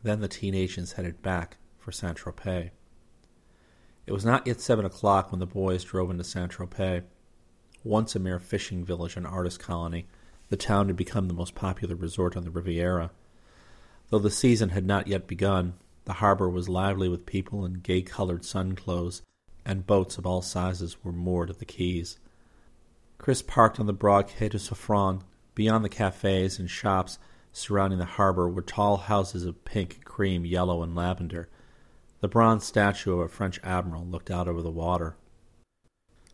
Then 0.02 0.20
the 0.20 0.28
teen 0.28 0.54
agents 0.54 0.92
headed 0.92 1.22
back 1.22 1.58
for 1.78 1.92
Saint 1.92 2.18
Tropez. 2.18 2.70
It 4.06 4.12
was 4.12 4.24
not 4.24 4.46
yet 4.46 4.60
seven 4.60 4.84
o'clock 4.84 5.30
when 5.30 5.38
the 5.38 5.46
boys 5.46 5.84
drove 5.84 6.10
into 6.10 6.24
Saint 6.24 6.52
Tropez. 6.52 7.04
Once 7.84 8.16
a 8.16 8.18
mere 8.18 8.38
fishing 8.38 8.84
village 8.84 9.16
and 9.16 9.26
artist 9.26 9.60
colony, 9.60 10.06
the 10.48 10.56
town 10.56 10.86
had 10.86 10.96
become 10.96 11.28
the 11.28 11.34
most 11.34 11.54
popular 11.54 11.94
resort 11.94 12.36
on 12.36 12.44
the 12.44 12.50
Riviera. 12.50 13.10
Though 14.10 14.18
the 14.18 14.30
season 14.30 14.70
had 14.70 14.86
not 14.86 15.06
yet 15.06 15.26
begun, 15.26 15.74
the 16.04 16.14
harbor 16.14 16.48
was 16.48 16.68
lively 16.68 17.08
with 17.08 17.26
people 17.26 17.66
in 17.66 17.74
gay 17.74 18.02
colored 18.02 18.44
sun 18.44 18.74
clothes, 18.74 19.22
and 19.64 19.86
boats 19.86 20.16
of 20.16 20.26
all 20.26 20.40
sizes 20.40 21.04
were 21.04 21.12
moored 21.12 21.50
at 21.50 21.58
the 21.58 21.66
quays. 21.66 22.18
Chris 23.18 23.42
parked 23.42 23.78
on 23.78 23.86
the 23.86 23.92
broad 23.92 24.28
Quai 24.28 24.48
du 24.48 24.58
Suffren. 24.58 25.22
Beyond 25.54 25.84
the 25.84 25.88
cafes 25.88 26.58
and 26.58 26.70
shops 26.70 27.18
surrounding 27.52 27.98
the 27.98 28.04
harbor 28.04 28.48
were 28.48 28.62
tall 28.62 28.96
houses 28.96 29.44
of 29.44 29.64
pink, 29.64 30.04
cream, 30.04 30.46
yellow, 30.46 30.82
and 30.82 30.94
lavender. 30.94 31.48
The 32.20 32.28
bronze 32.28 32.64
statue 32.64 33.12
of 33.12 33.20
a 33.20 33.28
French 33.28 33.60
admiral 33.62 34.06
looked 34.06 34.30
out 34.30 34.48
over 34.48 34.62
the 34.62 34.70
water. 34.70 35.16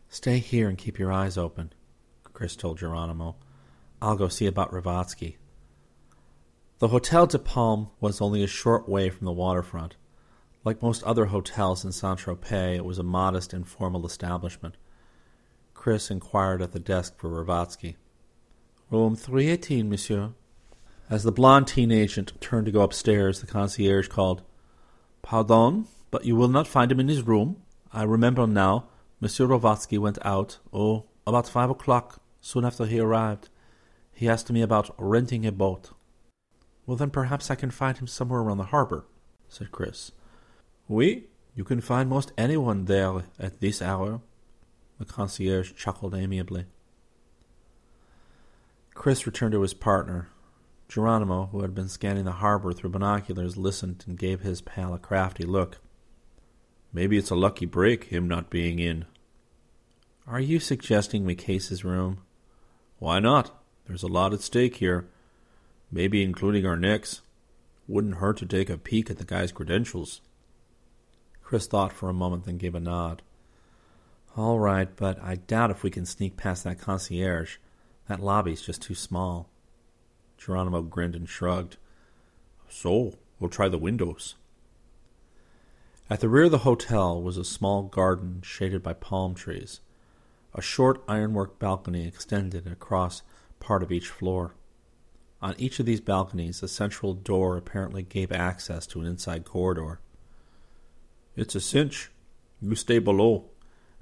Stay 0.09 0.39
here 0.39 0.69
and 0.69 0.77
keep 0.77 0.99
your 0.99 1.11
eyes 1.11 1.37
open, 1.37 1.73
Chris 2.33 2.55
told 2.55 2.77
Geronimo. 2.77 3.35
I'll 4.01 4.15
go 4.15 4.27
see 4.27 4.45
about 4.45 4.71
Ravatsky. 4.71 5.37
The 6.79 6.89
Hotel 6.89 7.25
de 7.25 7.39
Palme 7.39 7.89
was 7.99 8.21
only 8.21 8.43
a 8.43 8.47
short 8.47 8.87
way 8.87 9.09
from 9.09 9.25
the 9.25 9.31
waterfront. 9.31 9.95
Like 10.63 10.81
most 10.81 11.03
other 11.03 11.25
hotels 11.27 11.85
in 11.85 11.91
Saint 11.91 12.19
Tropez, 12.19 12.75
it 12.75 12.85
was 12.85 12.99
a 12.99 13.03
modest, 13.03 13.53
informal 13.53 14.05
establishment. 14.05 14.75
Chris 15.85 16.09
inquired 16.09 16.63
at 16.63 16.71
the 16.71 16.79
desk 16.79 17.15
for 17.15 17.29
Ravatsky. 17.29 17.93
Room 18.89 19.15
318, 19.15 19.87
monsieur. 19.87 20.31
As 21.11 21.21
the 21.21 21.31
blond 21.31 21.67
teen 21.67 21.91
agent 21.91 22.33
turned 22.41 22.65
to 22.65 22.71
go 22.71 22.81
upstairs, 22.81 23.39
the 23.39 23.45
concierge 23.45 24.07
called, 24.07 24.41
Pardon, 25.21 25.85
but 26.09 26.25
you 26.25 26.35
will 26.35 26.47
not 26.47 26.65
find 26.67 26.91
him 26.91 26.99
in 26.99 27.07
his 27.07 27.21
room. 27.21 27.57
I 27.93 28.01
remember 28.01 28.47
now. 28.47 28.87
Monsieur 29.21 29.45
Ravatsky 29.45 29.99
went 29.99 30.17
out, 30.25 30.57
oh, 30.73 31.05
about 31.27 31.47
five 31.47 31.69
o'clock, 31.69 32.19
soon 32.41 32.65
after 32.65 32.87
he 32.87 32.99
arrived. 32.99 33.49
He 34.11 34.27
asked 34.27 34.51
me 34.51 34.63
about 34.63 34.95
renting 34.97 35.45
a 35.45 35.51
boat. 35.51 35.91
Well, 36.87 36.97
then 36.97 37.11
perhaps 37.11 37.51
I 37.51 37.55
can 37.55 37.69
find 37.69 37.99
him 37.99 38.07
somewhere 38.07 38.39
around 38.39 38.57
the 38.57 38.73
harbor, 38.73 39.05
said 39.49 39.71
Chris. 39.71 40.11
Oui, 40.87 41.25
you 41.53 41.63
can 41.63 41.79
find 41.79 42.09
most 42.09 42.31
anyone 42.39 42.85
there 42.85 43.25
at 43.37 43.61
this 43.61 43.83
hour. 43.83 44.21
The 44.99 45.05
concierge 45.05 45.73
chuckled 45.73 46.15
amiably. 46.15 46.65
Chris 48.93 49.25
returned 49.25 49.51
to 49.53 49.61
his 49.61 49.73
partner. 49.73 50.29
Geronimo, 50.87 51.47
who 51.47 51.61
had 51.61 51.73
been 51.73 51.89
scanning 51.89 52.25
the 52.25 52.33
harbor 52.33 52.71
through 52.71 52.91
binoculars, 52.91 53.57
listened 53.57 54.03
and 54.07 54.17
gave 54.17 54.41
his 54.41 54.61
pal 54.61 54.93
a 54.93 54.99
crafty 54.99 55.43
look. 55.43 55.79
Maybe 56.93 57.17
it's 57.17 57.31
a 57.31 57.35
lucky 57.35 57.65
break, 57.65 58.05
him 58.05 58.27
not 58.27 58.49
being 58.49 58.79
in. 58.79 59.05
Are 60.27 60.39
you 60.39 60.59
suggesting 60.59 61.25
we 61.25 61.35
case 61.35 61.67
his 61.67 61.83
room? 61.83 62.19
Why 62.99 63.19
not? 63.19 63.51
There's 63.85 64.03
a 64.03 64.07
lot 64.07 64.33
at 64.33 64.41
stake 64.41 64.77
here 64.77 65.07
maybe 65.91 66.21
including 66.21 66.65
our 66.65 66.75
necks. 66.75 67.21
Wouldn't 67.87 68.15
hurt 68.15 68.37
to 68.37 68.45
take 68.45 68.69
a 68.69 68.77
peek 68.77 69.09
at 69.09 69.17
the 69.17 69.23
guy's 69.23 69.51
credentials. 69.51 70.21
Chris 71.43 71.67
thought 71.67 71.93
for 71.93 72.09
a 72.09 72.13
moment, 72.13 72.45
then 72.45 72.57
gave 72.57 72.75
a 72.75 72.79
nod. 72.79 73.21
All 74.37 74.59
right, 74.59 74.93
but 74.95 75.17
I 75.23 75.35
doubt 75.35 75.71
if 75.71 75.81
we 75.81 75.89
can 75.89 76.05
sneak 76.05 76.35
past 76.35 76.65
that 76.65 76.79
concierge. 76.79 77.55
That 78.09 78.19
lobby's 78.19 78.61
just 78.61 78.81
too 78.81 78.95
small. 78.95 79.49
Geronimo 80.37 80.81
grinned 80.81 81.15
and 81.15 81.27
shrugged. 81.27 81.77
So, 82.67 83.17
we'll 83.39 83.49
try 83.49 83.69
the 83.69 83.77
windows. 83.77 84.35
At 86.09 86.19
the 86.19 86.27
rear 86.27 86.43
of 86.43 86.51
the 86.51 86.59
hotel 86.59 87.21
was 87.21 87.37
a 87.37 87.45
small 87.45 87.83
garden 87.83 88.41
shaded 88.43 88.83
by 88.83 88.93
palm 88.93 89.35
trees. 89.35 89.79
A 90.53 90.61
short 90.61 91.01
ironwork 91.07 91.57
balcony 91.57 92.05
extended 92.05 92.67
across 92.67 93.21
part 93.59 93.83
of 93.83 93.91
each 93.91 94.09
floor. 94.09 94.53
On 95.41 95.55
each 95.57 95.79
of 95.79 95.85
these 95.85 96.01
balconies, 96.01 96.61
a 96.61 96.67
central 96.67 97.13
door 97.13 97.55
apparently 97.55 98.03
gave 98.03 98.31
access 98.31 98.85
to 98.87 98.99
an 98.99 99.07
inside 99.07 99.45
corridor. 99.45 99.99
It's 101.35 101.55
a 101.55 101.61
cinch. 101.61 102.11
You 102.61 102.75
stay 102.75 102.99
below 102.99 103.49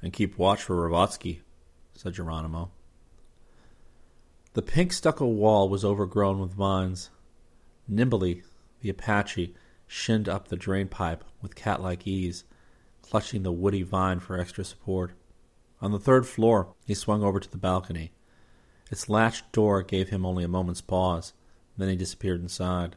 and 0.04 0.14
keep 0.14 0.38
watch 0.38 0.62
for 0.62 0.76
Ravatsky, 0.76 1.40
said 1.96 2.14
Geronimo. 2.14 2.70
The 4.54 4.62
pink 4.62 4.94
stucco 4.94 5.26
wall 5.26 5.70
was 5.70 5.84
overgrown 5.84 6.40
with 6.40 6.54
vines. 6.54 7.10
Nimbly, 7.88 8.44
the 8.82 8.90
Apache 8.90 9.56
shinned 9.88 10.28
up 10.28 10.50
the 10.50 10.58
drain 10.58 10.90
pipe 10.90 11.24
with 11.42 11.56
cat 11.56 11.82
like 11.82 12.06
ease, 12.06 12.44
clutching 13.02 13.44
the 13.44 13.52
woody 13.52 13.82
vine 13.82 14.20
for 14.20 14.38
extra 14.38 14.64
support. 14.64 15.14
On 15.82 15.92
the 15.92 16.00
third 16.00 16.28
floor, 16.28 16.76
he 16.86 16.94
swung 16.94 17.24
over 17.24 17.40
to 17.40 17.50
the 17.50 17.58
balcony. 17.58 18.12
Its 18.92 19.10
latched 19.10 19.52
door 19.52 19.82
gave 19.82 20.10
him 20.10 20.26
only 20.26 20.44
a 20.44 20.48
moment's 20.48 20.82
pause. 20.82 21.34
Then 21.78 21.90
he 21.90 21.96
disappeared 21.96 22.42
inside. 22.42 22.96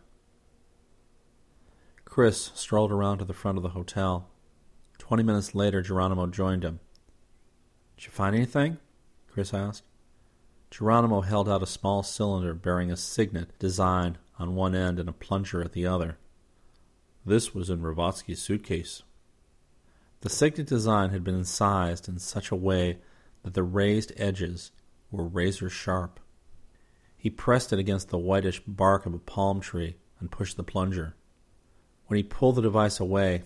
Chris 2.05 2.51
strolled 2.55 2.93
around 2.93 3.19
to 3.19 3.25
the 3.25 3.33
front 3.33 3.57
of 3.57 3.63
the 3.63 3.71
hotel. 3.71 4.29
Twenty 4.99 5.23
minutes 5.23 5.55
later, 5.55 5.81
Geronimo 5.81 6.27
joined 6.27 6.65
him. 6.65 6.81
Did 7.97 8.07
you 8.07 8.11
find 8.11 8.35
anything? 8.35 8.79
Chris 9.29 9.55
asked. 9.55 9.85
Geronimo 10.71 11.21
held 11.23 11.49
out 11.49 11.63
a 11.63 11.67
small 11.67 12.03
cylinder 12.03 12.53
bearing 12.53 12.91
a 12.91 12.97
signet 12.97 13.59
design 13.59 14.19
on 14.39 14.55
one 14.55 14.75
end 14.75 14.99
and 14.99 15.09
a 15.09 15.13
plunger 15.13 15.63
at 15.63 15.73
the 15.73 15.87
other. 15.87 16.19
This 17.25 17.55
was 17.55 17.71
in 17.71 17.81
Ravatsky's 17.81 18.43
suitcase. 18.43 19.03
The 20.21 20.29
signet 20.29 20.67
design 20.67 21.11
had 21.11 21.25
been 21.25 21.35
incised 21.35 22.09
in 22.09 22.19
such 22.19 22.51
a 22.51 22.57
way 22.57 22.99
that 23.43 23.55
the 23.55 23.63
raised 23.63 24.13
edges 24.17 24.73
were 25.11 25.25
razor 25.25 25.71
sharp. 25.71 26.21
He 27.17 27.31
pressed 27.31 27.73
it 27.73 27.79
against 27.79 28.09
the 28.09 28.19
whitish 28.19 28.61
bark 28.67 29.07
of 29.07 29.15
a 29.15 29.19
palm 29.19 29.61
tree 29.61 29.97
and 30.21 30.31
pushed 30.31 30.57
the 30.57 30.63
plunger. 30.63 31.15
When 32.07 32.17
he 32.17 32.23
pulled 32.23 32.57
the 32.57 32.63
device 32.63 33.01
away, 33.01 33.45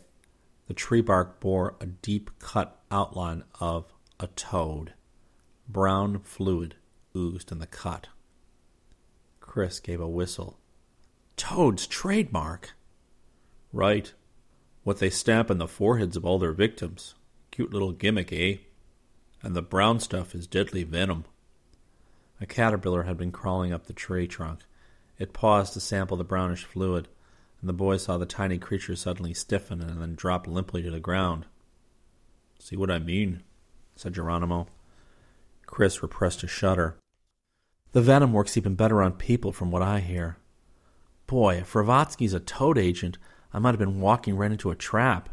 the 0.67 0.75
tree 0.75 1.01
bark 1.01 1.41
bore 1.41 1.77
a 1.81 1.87
deep 1.87 2.31
cut 2.39 2.81
outline 2.91 3.45
of 3.61 3.93
a 4.21 4.27
toad. 4.29 4.93
Brown 5.67 6.21
fluid 6.21 6.77
oozed 7.17 7.51
in 7.51 7.59
the 7.59 7.67
cut. 7.67 8.09
Chris 9.41 9.81
gave 9.81 10.01
a 10.01 10.09
whistle. 10.09 10.59
Toad's 11.37 11.87
trademark! 11.87 12.75
Right. 13.73 14.13
What 14.85 14.99
they 14.99 15.11
stamp 15.11 15.51
on 15.51 15.59
the 15.59 15.67
foreheads 15.67 16.17
of 16.17 16.25
all 16.25 16.39
their 16.39 16.53
victims. 16.53 17.15
Cute 17.51 17.73
little 17.73 17.93
gimmick, 17.93 18.31
eh? 18.33 18.57
And 19.43 19.57
the 19.57 19.63
brown 19.63 20.01
stuff 20.01 20.35
is 20.35 20.47
deadly 20.47 20.85
venom. 20.85 21.25
A 22.43 22.47
caterpillar 22.47 23.05
had 23.05 23.17
been 23.17 23.33
crawling 23.33 23.73
up 23.73 23.87
the 23.87 23.93
tree 23.95 24.27
trunk. 24.27 24.61
It 25.19 25.33
paused 25.33 25.73
to 25.75 25.81
sample 25.81 26.19
the 26.19 26.25
brownish 26.25 26.65
fluid, 26.65 27.09
and 27.61 27.69
the 27.69 27.75
boy 27.75 27.97
saw 27.97 28.19
the 28.19 28.27
tiny 28.27 28.59
creature 28.59 28.97
suddenly 28.97 29.33
stiffen 29.33 29.81
and 29.81 30.01
then 30.01 30.15
drop 30.15 30.47
limply 30.47 30.83
to 30.83 30.91
the 30.91 31.01
ground. 31.01 31.47
See 32.59 32.77
what 32.77 32.91
I 32.91 32.99
mean? 32.99 33.43
Said 34.01 34.15
Geronimo. 34.15 34.67
Chris 35.67 36.03
repressed 36.03 36.43
a 36.43 36.49
shudder. 36.49 36.97
The 37.93 38.01
venom 38.01 38.33
works 38.33 38.57
even 38.57 38.75
better 38.75 39.03
on 39.03 39.13
people, 39.13 39.53
from 39.53 39.71
what 39.71 39.83
I 39.83 40.01
hear. 40.01 40.39
Boy, 41.27 41.57
if 41.57 41.75
Ravatsky's 41.75 42.33
a 42.33 42.41
toad 42.41 42.79
agent, 42.79 43.19
I 43.53 43.59
might 43.59 43.73
have 43.73 43.79
been 43.79 44.01
walking 44.01 44.37
right 44.37 44.51
into 44.51 44.71
a 44.71 44.75
trap. 44.75 45.29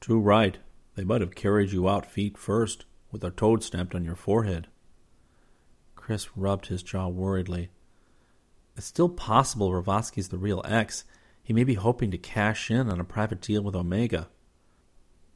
Too 0.00 0.18
right. 0.18 0.58
They 0.96 1.04
might 1.04 1.20
have 1.20 1.36
carried 1.36 1.70
you 1.70 1.88
out 1.88 2.10
feet 2.10 2.36
first, 2.36 2.84
with 3.12 3.22
a 3.22 3.30
toad 3.30 3.62
stamped 3.62 3.94
on 3.94 4.04
your 4.04 4.16
forehead. 4.16 4.66
Chris 5.94 6.36
rubbed 6.36 6.66
his 6.66 6.82
jaw 6.82 7.06
worriedly. 7.06 7.70
It's 8.76 8.86
still 8.86 9.08
possible 9.08 9.70
Ravatsky's 9.70 10.30
the 10.30 10.36
real 10.36 10.62
X. 10.64 11.04
He 11.44 11.52
may 11.52 11.62
be 11.62 11.74
hoping 11.74 12.10
to 12.10 12.18
cash 12.18 12.72
in 12.72 12.90
on 12.90 12.98
a 12.98 13.04
private 13.04 13.40
deal 13.40 13.62
with 13.62 13.76
Omega. 13.76 14.28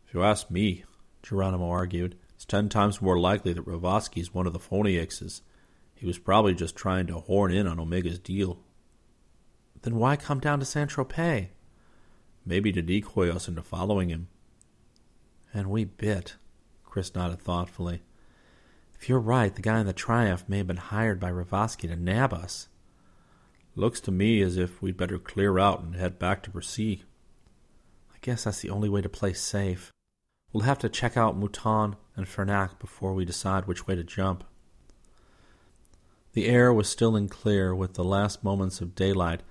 If 0.08 0.14
you 0.14 0.24
ask 0.24 0.50
me, 0.50 0.84
Geronimo 1.22 1.68
argued, 1.68 2.16
it's 2.34 2.44
ten 2.44 2.68
times 2.68 3.02
more 3.02 3.18
likely 3.18 3.52
that 3.52 3.66
Ravatsky's 3.66 4.32
one 4.32 4.46
of 4.46 4.52
the 4.52 4.58
phony 4.58 4.98
X's. 4.98 5.42
He 5.94 6.06
was 6.06 6.18
probably 6.18 6.54
just 6.54 6.76
trying 6.76 7.06
to 7.08 7.20
horn 7.20 7.52
in 7.52 7.66
on 7.66 7.78
Omega's 7.78 8.18
deal. 8.18 8.60
Then 9.82 9.96
why 9.96 10.16
come 10.16 10.40
down 10.40 10.58
to 10.60 10.64
Saint 10.64 10.90
Tropez? 10.90 11.48
Maybe 12.46 12.72
to 12.72 12.80
decoy 12.80 13.30
us 13.30 13.48
into 13.48 13.62
following 13.62 14.08
him. 14.08 14.28
And 15.52 15.68
we 15.68 15.84
bit. 15.84 16.36
Chris 16.84 17.14
nodded 17.14 17.40
thoughtfully. 17.40 18.02
If 18.94 19.08
you're 19.08 19.18
right, 19.18 19.54
the 19.54 19.62
guy 19.62 19.80
in 19.80 19.86
the 19.86 19.92
Triumph 19.92 20.44
may 20.48 20.58
have 20.58 20.66
been 20.66 20.76
hired 20.76 21.20
by 21.20 21.30
Ravatsky 21.30 21.88
to 21.88 21.96
nab 21.96 22.32
us. 22.32 22.68
Looks 23.74 24.00
to 24.00 24.10
me 24.10 24.42
as 24.42 24.56
if 24.56 24.82
we'd 24.82 24.96
better 24.96 25.18
clear 25.18 25.58
out 25.58 25.82
and 25.82 25.94
head 25.94 26.18
back 26.18 26.42
to 26.42 26.50
Bercy. 26.50 27.04
I 28.12 28.16
guess 28.20 28.44
that's 28.44 28.60
the 28.60 28.70
only 28.70 28.88
way 28.88 29.00
to 29.00 29.08
play 29.08 29.32
safe. 29.32 29.90
We'll 30.52 30.64
have 30.64 30.78
to 30.80 30.88
check 30.88 31.16
out 31.16 31.38
Mouton 31.38 31.96
and 32.16 32.26
Fernac 32.26 32.78
before 32.78 33.14
we 33.14 33.24
decide 33.24 33.66
which 33.66 33.86
way 33.86 33.94
to 33.94 34.02
jump. 34.02 34.44
The 36.32 36.46
air 36.46 36.72
was 36.72 36.88
still 36.88 37.16
and 37.16 37.30
clear 37.30 37.74
with 37.74 37.94
the 37.94 38.04
last 38.04 38.44
moments 38.44 38.80
of 38.80 38.94
daylight 38.94 39.42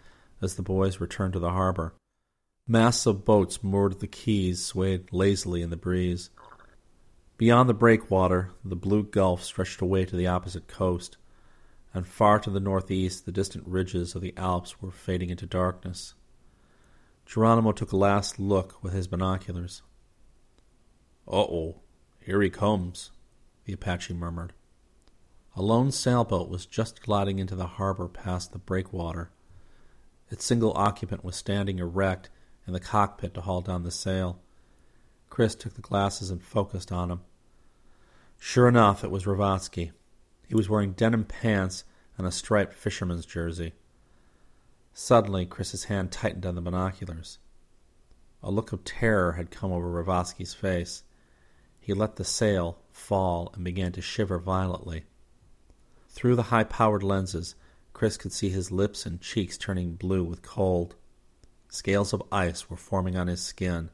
as 0.42 0.56
the 0.56 0.62
boys 0.62 1.00
returned 1.00 1.34
to 1.34 1.40
the 1.40 1.52
harbor. 1.52 1.94
Masts 2.68 3.06
of 3.06 3.26
boats 3.26 3.64
moored 3.64 3.94
at 3.94 4.00
the 4.00 4.08
quays 4.08 4.64
swayed 4.64 5.12
lazily 5.12 5.62
in 5.62 5.70
the 5.70 5.78
breeze. 5.78 6.30
Beyond 7.38 7.70
the 7.70 7.74
breakwater, 7.74 8.52
the 8.64 8.76
blue 8.76 9.04
gulf 9.04 9.44
stretched 9.44 9.82
away 9.82 10.06
to 10.06 10.16
the 10.16 10.28
opposite 10.28 10.68
coast. 10.68 11.18
and 11.94 12.08
far 12.08 12.40
to 12.40 12.50
the 12.50 12.60
northeast 12.60 13.26
the 13.26 13.32
distant 13.32 13.66
ridges 13.68 14.14
of 14.14 14.22
the 14.22 14.34
Alps 14.38 14.82
were 14.82 14.92
fading 14.92 15.30
into 15.30 15.46
darkness. 15.46 16.14
Geronimo 17.26 17.72
took 17.72 17.92
a 17.92 17.98
last 17.98 18.40
look 18.40 18.84
with 18.84 18.94
his 18.94 19.08
binoculars. 19.08 19.82
Uh 21.30 21.42
oh, 21.42 21.82
here 22.20 22.42
he 22.42 22.50
comes, 22.50 23.12
the 23.66 23.74
Apache 23.74 24.14
murmured. 24.16 24.54
A 25.56 25.62
lone 25.62 25.92
sailboat 25.92 26.50
was 26.50 26.66
just 26.66 27.04
gliding 27.04 27.38
into 27.38 27.56
the 27.56 27.68
harbor 27.68 28.08
past 28.08 28.52
the 28.52 28.58
breakwater. 28.58 29.30
Its 30.32 30.44
single 30.44 30.74
occupant 30.76 31.24
was 31.24 31.36
standing 31.36 31.78
erect 31.78 32.30
in 32.66 32.74
the 32.74 32.80
cockpit 32.80 33.34
to 33.36 33.42
haul 33.42 33.62
down 33.62 33.84
the 33.84 33.92
sail. 33.92 34.40
Chris 35.30 35.54
took 35.54 35.76
the 35.76 35.82
glasses 35.82 36.32
and 36.32 36.42
focused 36.42 36.92
on 36.92 37.12
him. 37.12 37.22
Sure 38.40 38.68
enough, 38.68 39.04
it 39.04 39.12
was 39.12 39.26
Ravatsky. 39.26 39.92
He 40.48 40.56
was 40.56 40.70
wearing 40.70 40.94
denim 40.94 41.26
pants 41.26 41.84
and 42.18 42.26
a 42.26 42.32
striped 42.32 42.74
fisherman's 42.74 43.26
jersey. 43.26 43.74
Suddenly, 44.94 45.46
Chris's 45.46 45.86
hand 45.86 46.12
tightened 46.12 46.46
on 46.46 46.56
the 46.56 46.62
binoculars. 46.62 47.38
A 48.42 48.50
look 48.50 48.72
of 48.72 48.84
terror 48.84 49.34
had 49.34 49.52
come 49.52 49.72
over 49.72 49.92
Ravatsky's 49.92 50.54
face. 50.54 51.04
He 51.90 51.96
let 51.96 52.18
the 52.18 52.24
sail 52.24 52.78
fall 52.92 53.52
and 53.56 53.66
began 53.66 53.92
to 53.94 54.02
shiver 54.04 54.38
violently. 54.38 55.06
Through 56.08 56.36
the 56.36 56.52
high 56.54 56.66
powered 56.66 57.02
lenses, 57.02 57.56
Chris 57.94 58.16
could 58.16 58.32
see 58.32 58.50
his 58.50 58.70
lips 58.70 59.08
and 59.08 59.20
cheeks 59.20 59.58
turning 59.58 59.96
blue 59.96 60.24
with 60.24 60.44
cold. 60.44 60.94
Scales 61.68 62.14
of 62.14 62.22
ice 62.32 62.70
were 62.70 62.78
forming 62.78 63.18
on 63.18 63.26
his 63.26 63.42
skin. 63.42 63.90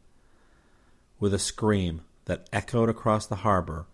With 1.21 1.33
a 1.33 1.39
scream 1.39 2.01
that 2.25 2.49
echoed 2.51 2.89
across 2.89 3.27
the 3.27 3.37
harbor, 3.47 3.87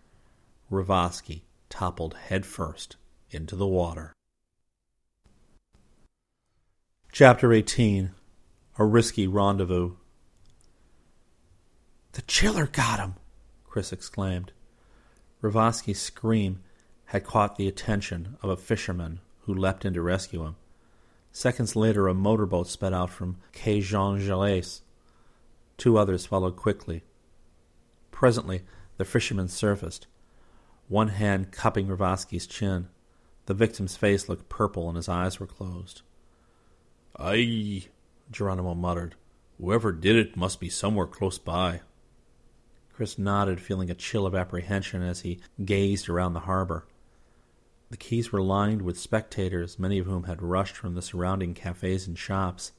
Ravatsky 0.72 1.44
toppled 1.70 2.16
headfirst 2.16 2.96
into 3.30 3.56
the 3.56 3.68
water. 3.68 4.14
Chapter 7.12 7.54
18 7.54 8.10
A 8.80 8.84
Risky 8.84 9.28
Rendezvous. 9.28 9.92
The 12.14 12.24
chiller 12.24 12.66
got 12.66 13.00
him, 13.00 13.14
Chris 13.72 13.94
exclaimed. 13.94 14.52
Ravatsky's 15.42 16.02
scream 16.02 16.60
had 17.06 17.24
caught 17.24 17.56
the 17.56 17.70
attention 17.70 18.38
of 18.42 18.50
a 18.50 18.58
fisherman 18.58 19.22
who 19.44 19.54
leapt 19.54 19.86
in 19.86 19.94
to 19.94 20.02
rescue 20.02 20.44
him. 20.44 20.58
Seconds 21.32 21.74
later, 21.74 22.10
a 22.10 22.14
motorboat 22.14 22.68
sped 22.68 22.94
out 22.94 23.10
from 23.10 23.38
Quai 23.54 23.80
Jean 23.80 24.20
Jaurès. 24.20 24.82
Two 25.78 25.98
others 25.98 26.26
followed 26.26 26.58
quickly. 26.58 27.04
Presently, 28.12 28.64
the 28.98 29.06
fisherman 29.06 29.48
surfaced, 29.48 30.06
one 30.90 31.08
hand 31.08 31.54
cupping 31.54 31.88
Ravatsky's 31.88 32.48
chin. 32.48 32.90
The 33.46 33.54
victim's 33.54 33.96
face 33.96 34.28
looked 34.28 34.50
purple 34.50 34.90
and 34.90 34.98
his 34.98 35.08
eyes 35.08 35.40
were 35.40 35.48
closed. 35.48 36.02
Aye, 37.18 37.86
Geronimo 38.30 38.74
muttered. 38.76 39.16
Whoever 39.58 39.94
did 39.94 40.18
it 40.18 40.36
must 40.36 40.60
be 40.60 40.68
somewhere 40.68 41.08
close 41.08 41.38
by. 41.38 41.80
Chris 43.02 43.18
nodded, 43.18 43.60
feeling 43.60 43.90
a 43.90 43.96
chill 43.96 44.28
of 44.28 44.36
apprehension 44.36 45.02
as 45.02 45.22
he 45.22 45.40
gazed 45.66 46.08
around 46.08 46.34
the 46.34 46.42
harbor. 46.42 46.86
The 47.90 47.98
quays 47.98 48.32
were 48.32 48.44
lined 48.44 48.84
with 48.84 49.00
spectators, 49.00 49.80
many 49.80 49.98
of 49.98 50.06
whom 50.06 50.26
had 50.26 50.44
rushed 50.44 50.78
from 50.78 50.94
the 50.94 51.02
surrounding 51.02 51.56
cafes 51.56 52.06
and 52.06 52.16
shops. 52.16 52.74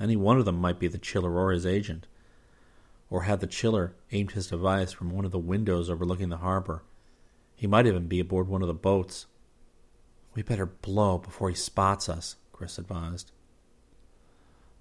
Any 0.00 0.16
one 0.16 0.38
of 0.38 0.46
them 0.46 0.56
might 0.56 0.78
be 0.78 0.88
the 0.88 0.96
chiller 0.96 1.36
or 1.36 1.52
his 1.52 1.66
agent. 1.66 2.06
Or 3.10 3.24
had 3.24 3.40
the 3.40 3.46
chiller 3.46 3.94
aimed 4.10 4.30
his 4.30 4.46
device 4.46 4.90
from 4.90 5.10
one 5.10 5.26
of 5.26 5.32
the 5.32 5.38
windows 5.38 5.90
overlooking 5.90 6.30
the 6.30 6.38
harbor, 6.38 6.82
he 7.54 7.66
might 7.66 7.86
even 7.86 8.08
be 8.08 8.20
aboard 8.20 8.48
one 8.48 8.62
of 8.62 8.68
the 8.68 8.72
boats. 8.72 9.26
We 10.34 10.40
better 10.40 10.64
blow 10.64 11.18
before 11.18 11.50
he 11.50 11.54
spots 11.54 12.08
us, 12.08 12.36
Chris 12.52 12.78
advised. 12.78 13.32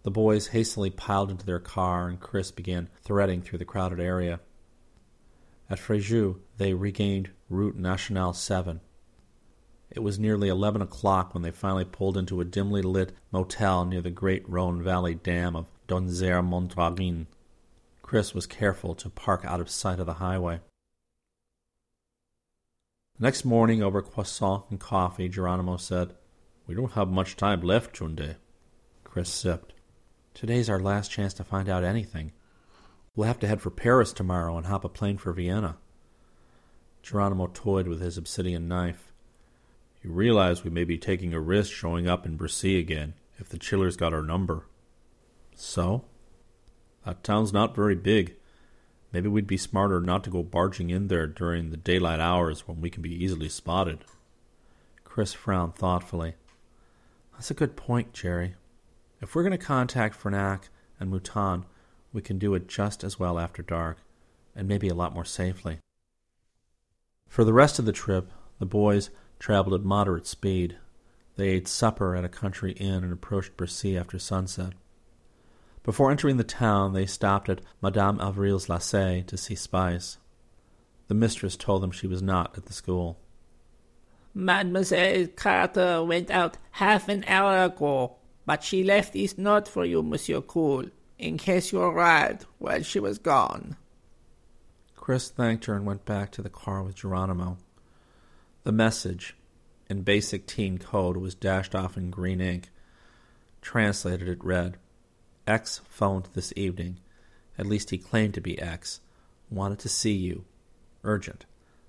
The 0.03 0.11
boys 0.11 0.47
hastily 0.47 0.91
piled 0.91 1.29
into 1.29 1.45
their 1.45 1.59
car, 1.59 2.07
and 2.07 2.21
Chris 2.21 2.51
began 2.51 2.87
threading 3.03 3.41
through 3.41 3.59
the 3.59 3.65
crowded 3.65 3.99
area. 3.99 4.39
At 5.71 5.79
Fréjus, 5.79 6.37
they 6.57 6.73
regained 6.73 7.29
Route 7.47 7.77
Nationale 7.77 8.33
7. 8.33 8.81
It 9.89 10.01
was 10.01 10.19
nearly 10.19 10.49
eleven 10.49 10.81
o'clock 10.81 11.33
when 11.33 11.43
they 11.43 11.51
finally 11.51 11.85
pulled 11.85 12.17
into 12.17 12.41
a 12.41 12.45
dimly 12.45 12.81
lit 12.81 13.13
motel 13.31 13.85
near 13.85 14.01
the 14.01 14.11
great 14.11 14.47
Rhone 14.49 14.83
Valley 14.83 15.15
dam 15.15 15.55
of 15.55 15.67
Donzère 15.87 16.43
Mondragon. 16.43 17.27
Chris 18.01 18.33
was 18.33 18.45
careful 18.45 18.95
to 18.95 19.09
park 19.09 19.45
out 19.45 19.61
of 19.61 19.69
sight 19.69 20.01
of 20.01 20.05
the 20.07 20.15
highway. 20.15 20.59
Next 23.17 23.45
morning, 23.45 23.81
over 23.81 24.01
croissant 24.01 24.65
and 24.69 24.77
coffee, 24.77 25.29
Geronimo 25.29 25.77
said, 25.77 26.15
We 26.67 26.75
don't 26.75 26.91
have 26.93 27.07
much 27.07 27.37
time 27.37 27.61
left, 27.61 27.95
Chunde. 27.95 28.35
Chris 29.05 29.29
sipped. 29.29 29.71
Today's 30.33 30.69
our 30.69 30.81
last 30.81 31.11
chance 31.11 31.33
to 31.35 31.45
find 31.45 31.69
out 31.69 31.85
anything. 31.85 32.33
We'll 33.15 33.27
have 33.27 33.39
to 33.39 33.47
head 33.47 33.61
for 33.61 33.71
Paris 33.71 34.13
tomorrow 34.13 34.57
and 34.57 34.67
hop 34.67 34.85
a 34.85 34.89
plane 34.89 35.17
for 35.17 35.33
Vienna. 35.33 35.77
Geronimo 37.03 37.47
toyed 37.53 37.87
with 37.87 37.99
his 37.99 38.17
obsidian 38.17 38.67
knife. 38.67 39.11
You 40.01 40.11
realize 40.11 40.63
we 40.63 40.69
may 40.69 40.85
be 40.85 40.97
taking 40.97 41.33
a 41.33 41.39
risk 41.39 41.73
showing 41.73 42.07
up 42.07 42.25
in 42.25 42.37
Bercy 42.37 42.79
again 42.79 43.13
if 43.37 43.49
the 43.49 43.57
chiller's 43.57 43.97
got 43.97 44.13
our 44.13 44.21
number. 44.21 44.65
So? 45.55 46.05
That 47.05 47.23
town's 47.23 47.51
not 47.51 47.75
very 47.75 47.95
big. 47.95 48.35
Maybe 49.11 49.27
we'd 49.27 49.47
be 49.47 49.57
smarter 49.57 49.99
not 49.99 50.23
to 50.23 50.29
go 50.29 50.41
barging 50.41 50.89
in 50.89 51.07
there 51.07 51.27
during 51.27 51.69
the 51.69 51.77
daylight 51.77 52.21
hours 52.21 52.67
when 52.67 52.79
we 52.79 52.89
can 52.89 53.01
be 53.01 53.23
easily 53.23 53.49
spotted. 53.49 54.05
Chris 55.03 55.33
frowned 55.33 55.75
thoughtfully. 55.75 56.35
That's 57.33 57.51
a 57.51 57.55
good 57.55 57.75
point, 57.75 58.13
Jerry. 58.13 58.55
If 59.19 59.35
we're 59.35 59.43
going 59.43 59.51
to 59.51 59.57
contact 59.57 60.17
Fernac 60.17 60.69
and 60.99 61.11
Mouton, 61.11 61.65
we 62.13 62.21
can 62.21 62.37
do 62.37 62.53
it 62.53 62.67
just 62.67 63.03
as 63.03 63.19
well 63.19 63.39
after 63.39 63.61
dark, 63.61 63.97
and 64.55 64.67
maybe 64.67 64.87
a 64.89 64.93
lot 64.93 65.13
more 65.13 65.25
safely. 65.25 65.79
For 67.27 67.43
the 67.43 67.53
rest 67.53 67.79
of 67.79 67.85
the 67.85 67.91
trip, 67.91 68.29
the 68.59 68.65
boys 68.65 69.09
traveled 69.39 69.73
at 69.73 69.85
moderate 69.85 70.27
speed. 70.27 70.77
They 71.37 71.49
ate 71.49 71.67
supper 71.67 72.15
at 72.15 72.25
a 72.25 72.29
country 72.29 72.73
inn 72.73 73.03
and 73.03 73.13
approached 73.13 73.57
Bercy 73.57 73.97
after 73.97 74.19
sunset. 74.19 74.73
Before 75.83 76.11
entering 76.11 76.37
the 76.37 76.43
town, 76.43 76.93
they 76.93 77.05
stopped 77.05 77.49
at 77.49 77.61
Madame 77.81 78.19
Avril's 78.19 78.67
Lycée 78.67 79.25
to 79.25 79.37
see 79.37 79.55
Spice. 79.55 80.17
The 81.07 81.15
mistress 81.15 81.55
told 81.55 81.81
them 81.81 81.91
she 81.91 82.05
was 82.05 82.21
not 82.21 82.57
at 82.57 82.65
the 82.65 82.73
school. 82.73 83.17
Mademoiselle 84.33 85.27
Carter 85.35 86.03
went 86.03 86.29
out 86.29 86.57
half 86.71 87.09
an 87.09 87.23
hour 87.27 87.63
ago, 87.63 88.15
but 88.45 88.63
she 88.63 88.83
left 88.83 89.13
this 89.13 89.37
note 89.37 89.67
for 89.67 89.83
you, 89.83 90.03
Monsieur 90.03 90.41
Cool, 90.41 90.85
in 91.21 91.37
case 91.37 91.71
you 91.71 91.81
arrived 91.81 92.45
while 92.57 92.81
she 92.81 92.99
was 92.99 93.19
gone. 93.19 93.77
Chris 94.95 95.29
thanked 95.29 95.65
her 95.65 95.75
and 95.75 95.85
went 95.85 96.03
back 96.03 96.31
to 96.31 96.41
the 96.41 96.49
car 96.49 96.81
with 96.81 96.95
Geronimo. 96.95 97.57
The 98.63 98.71
message, 98.71 99.35
in 99.89 100.01
basic 100.01 100.47
teen 100.47 100.79
code, 100.79 101.17
was 101.17 101.35
dashed 101.35 101.75
off 101.75 101.95
in 101.95 102.09
green 102.09 102.41
ink. 102.41 102.69
Translated, 103.61 104.27
it 104.27 104.43
read, 104.43 104.77
X 105.47 105.81
phoned 105.87 106.29
this 106.33 106.53
evening. 106.55 106.99
At 107.57 107.67
least 107.67 107.91
he 107.91 107.97
claimed 107.97 108.33
to 108.33 108.41
be 108.41 108.59
X. 108.59 109.01
Wanted 109.49 109.79
to 109.79 109.89
see 109.89 110.13
you. 110.13 110.45
Urgent. 111.03 111.45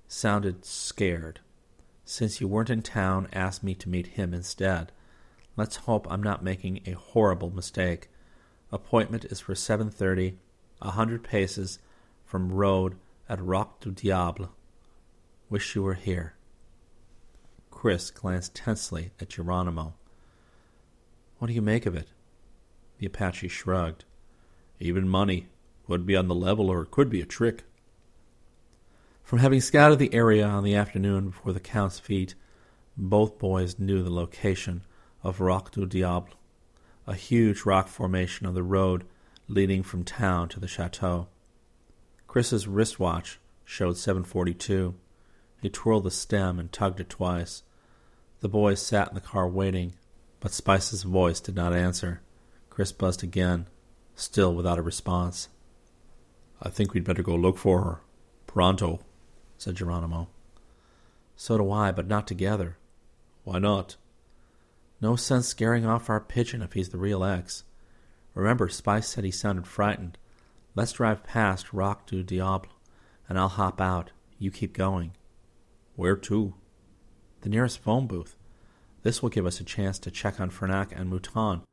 Sounded 0.07 0.65
scared. 0.65 1.39
Since 2.05 2.41
you 2.41 2.47
weren't 2.47 2.69
in 2.69 2.81
town, 2.81 3.29
asked 3.33 3.63
me 3.63 3.73
to 3.75 3.89
meet 3.89 4.07
him 4.07 4.33
instead. 4.33 4.91
Let's 5.55 5.77
hope 5.77 6.05
I'm 6.09 6.21
not 6.21 6.43
making 6.43 6.81
a 6.85 6.91
horrible 6.91 7.51
mistake. 7.51 8.09
Appointment 8.73 9.25
is 9.25 9.39
for 9.39 9.53
7.30, 9.53 10.33
a 10.81 10.89
hundred 10.89 11.23
paces 11.23 11.77
from 12.25 12.51
road 12.51 12.95
at 13.29 13.39
Roc 13.39 13.79
du 13.79 13.91
Diable. 13.91 14.49
Wish 15.47 15.75
you 15.75 15.83
were 15.83 15.93
here. 15.93 16.33
Chris 17.69 18.09
glanced 18.09 18.55
tensely 18.55 19.11
at 19.21 19.29
Geronimo. 19.29 19.93
What 21.37 21.49
do 21.49 21.53
you 21.53 21.61
make 21.61 21.85
of 21.85 21.93
it? 21.95 22.07
The 22.97 23.05
Apache 23.05 23.49
shrugged. 23.49 24.05
Even 24.79 25.07
money. 25.07 25.49
would 25.87 26.07
be 26.07 26.15
on 26.15 26.27
the 26.27 26.33
level 26.33 26.71
or 26.71 26.81
it 26.81 26.89
could 26.89 27.11
be 27.11 27.21
a 27.21 27.27
trick. 27.27 27.65
From 29.21 29.37
having 29.37 29.61
scouted 29.61 29.99
the 29.99 30.15
area 30.15 30.47
on 30.47 30.63
the 30.63 30.73
afternoon 30.73 31.29
before 31.29 31.53
the 31.53 31.59
Count's 31.59 31.99
feet, 31.99 32.33
both 32.97 33.37
boys 33.37 33.77
knew 33.77 34.01
the 34.01 34.09
location 34.09 34.83
of 35.21 35.41
Roc 35.41 35.69
du 35.69 35.85
Diable, 35.85 36.33
a 37.05 37.15
huge 37.15 37.65
rock 37.65 37.87
formation 37.87 38.47
on 38.47 38.53
the 38.53 38.63
road 38.63 39.05
leading 39.47 39.83
from 39.83 40.03
town 40.03 40.49
to 40.49 40.59
the 40.59 40.67
chateau. 40.67 41.27
Chris's 42.27 42.67
wristwatch 42.67 43.39
showed 43.65 43.97
742. 43.97 44.95
He 45.61 45.69
twirled 45.69 46.03
the 46.03 46.11
stem 46.11 46.59
and 46.59 46.71
tugged 46.71 46.99
it 46.99 47.09
twice. 47.09 47.63
The 48.39 48.49
boys 48.49 48.81
sat 48.81 49.09
in 49.09 49.15
the 49.15 49.21
car 49.21 49.47
waiting, 49.47 49.93
but 50.39 50.51
Spice's 50.51 51.03
voice 51.03 51.39
did 51.39 51.55
not 51.55 51.73
answer. 51.73 52.21
Chris 52.69 52.91
buzzed 52.91 53.23
again, 53.23 53.67
still 54.15 54.53
without 54.53 54.79
a 54.79 54.81
response. 54.81 55.49
I 56.61 56.69
think 56.69 56.93
we'd 56.93 57.03
better 57.03 57.23
go 57.23 57.35
look 57.35 57.57
for 57.57 57.83
her. 57.83 58.01
Pronto, 58.47 58.99
said 59.57 59.75
Geronimo. 59.75 60.27
So 61.35 61.57
do 61.57 61.71
I, 61.71 61.91
but 61.91 62.07
not 62.07 62.27
together. 62.27 62.77
Why 63.43 63.59
not? 63.59 63.95
No 65.03 65.17
sense 65.17 65.49
scaring 65.49 65.85
off 65.85 66.09
our 66.09 66.21
pigeon 66.21 66.61
if 66.61 66.71
he's 66.71 66.87
the 66.87 66.97
real 66.97 67.25
X. 67.25 67.65
Remember, 68.35 68.69
Spice 68.69 69.09
said 69.09 69.25
he 69.25 69.31
sounded 69.31 69.67
frightened. 69.67 70.17
Let's 70.75 70.93
drive 70.93 71.25
past 71.25 71.73
Roc 71.73 72.07
du 72.07 72.23
Diable, 72.23 72.69
and 73.27 73.37
I'll 73.37 73.49
hop 73.49 73.81
out. 73.81 74.11
You 74.39 74.49
keep 74.49 74.71
going. 74.71 75.11
Where 75.97 76.15
to? 76.15 76.53
The 77.41 77.49
nearest 77.49 77.79
phone 77.79 78.07
booth. 78.07 78.37
This 79.01 79.21
will 79.21 79.27
give 79.27 79.45
us 79.45 79.59
a 79.59 79.65
chance 79.65 79.99
to 79.99 80.09
check 80.09 80.39
on 80.39 80.49
Fernac 80.49 80.97
and 80.97 81.09
Mouton. 81.09 81.63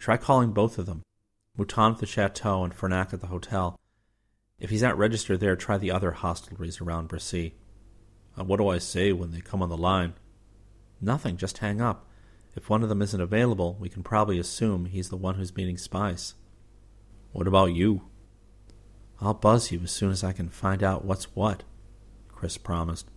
Try 0.00 0.16
calling 0.16 0.50
both 0.50 0.76
of 0.76 0.86
them. 0.86 1.02
Mouton 1.56 1.92
at 1.92 1.98
the 1.98 2.06
chateau 2.06 2.64
and 2.64 2.76
Fernac 2.76 3.12
at 3.14 3.20
the 3.20 3.28
hotel. 3.28 3.78
If 4.58 4.70
he's 4.70 4.82
not 4.82 4.98
registered 4.98 5.38
there, 5.38 5.54
try 5.54 5.78
the 5.78 5.92
other 5.92 6.10
hostelries 6.10 6.80
around 6.80 7.08
Brissy. 7.08 7.52
And 8.34 8.42
uh, 8.42 8.44
what 8.46 8.56
do 8.56 8.66
I 8.66 8.78
say 8.78 9.12
when 9.12 9.30
they 9.30 9.40
come 9.40 9.62
on 9.62 9.68
the 9.68 9.76
line? 9.76 10.14
Nothing, 11.00 11.36
just 11.36 11.58
hang 11.58 11.80
up. 11.80 12.08
If 12.56 12.70
one 12.70 12.82
of 12.82 12.88
them 12.88 13.02
isn't 13.02 13.20
available, 13.20 13.76
we 13.80 13.88
can 13.88 14.02
probably 14.02 14.38
assume 14.38 14.86
he's 14.86 15.08
the 15.08 15.16
one 15.16 15.34
who's 15.34 15.56
meeting 15.56 15.76
Spice. 15.76 16.34
What 17.32 17.48
about 17.48 17.72
you? 17.72 18.02
I'll 19.20 19.34
buzz 19.34 19.72
you 19.72 19.80
as 19.82 19.90
soon 19.90 20.10
as 20.10 20.22
I 20.22 20.32
can 20.32 20.48
find 20.48 20.82
out 20.82 21.04
what's 21.04 21.34
what, 21.34 21.64
Chris 22.28 22.56
promised. 22.58 23.08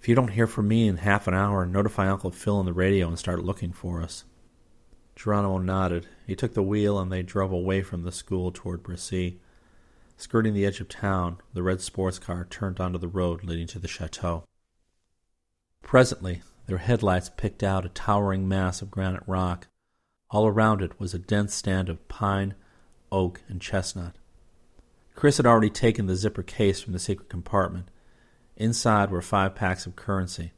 If 0.00 0.08
you 0.08 0.14
don't 0.14 0.32
hear 0.32 0.46
from 0.46 0.68
me 0.68 0.86
in 0.86 0.98
half 0.98 1.26
an 1.26 1.34
hour, 1.34 1.66
notify 1.66 2.08
Uncle 2.08 2.30
Phil 2.30 2.56
on 2.56 2.66
the 2.66 2.72
radio 2.72 3.08
and 3.08 3.18
start 3.18 3.44
looking 3.44 3.72
for 3.72 4.00
us. 4.00 4.24
Geronimo 5.16 5.58
nodded. 5.58 6.06
He 6.26 6.36
took 6.36 6.54
the 6.54 6.62
wheel 6.62 6.98
and 6.98 7.10
they 7.10 7.22
drove 7.22 7.50
away 7.50 7.82
from 7.82 8.02
the 8.02 8.12
school 8.12 8.52
toward 8.52 8.82
Brissy. 8.82 9.38
Skirting 10.16 10.54
the 10.54 10.66
edge 10.66 10.80
of 10.80 10.88
town, 10.88 11.38
the 11.52 11.62
red 11.62 11.80
sports 11.80 12.18
car 12.18 12.46
turned 12.48 12.78
onto 12.78 12.98
the 12.98 13.08
road 13.08 13.42
leading 13.42 13.66
to 13.68 13.78
the 13.78 13.88
chateau. 13.88 14.44
Presently, 15.82 16.42
their 16.66 16.78
headlights 16.78 17.30
picked 17.36 17.62
out 17.62 17.86
a 17.86 17.90
towering 17.90 18.48
mass 18.48 18.82
of 18.82 18.90
granite 18.90 19.22
rock. 19.26 19.68
All 20.30 20.46
around 20.46 20.82
it 20.82 20.98
was 20.98 21.14
a 21.14 21.18
dense 21.18 21.54
stand 21.54 21.88
of 21.88 22.06
pine, 22.08 22.54
oak, 23.12 23.42
and 23.48 23.60
chestnut. 23.60 24.16
Chris 25.14 25.36
had 25.36 25.46
already 25.46 25.70
taken 25.70 26.06
the 26.06 26.16
zipper 26.16 26.42
case 26.42 26.80
from 26.80 26.92
the 26.92 26.98
secret 26.98 27.28
compartment. 27.28 27.90
Inside 28.56 29.10
were 29.10 29.22
five 29.22 29.54
packs 29.54 29.86
of 29.86 29.96
currency. 29.96 30.52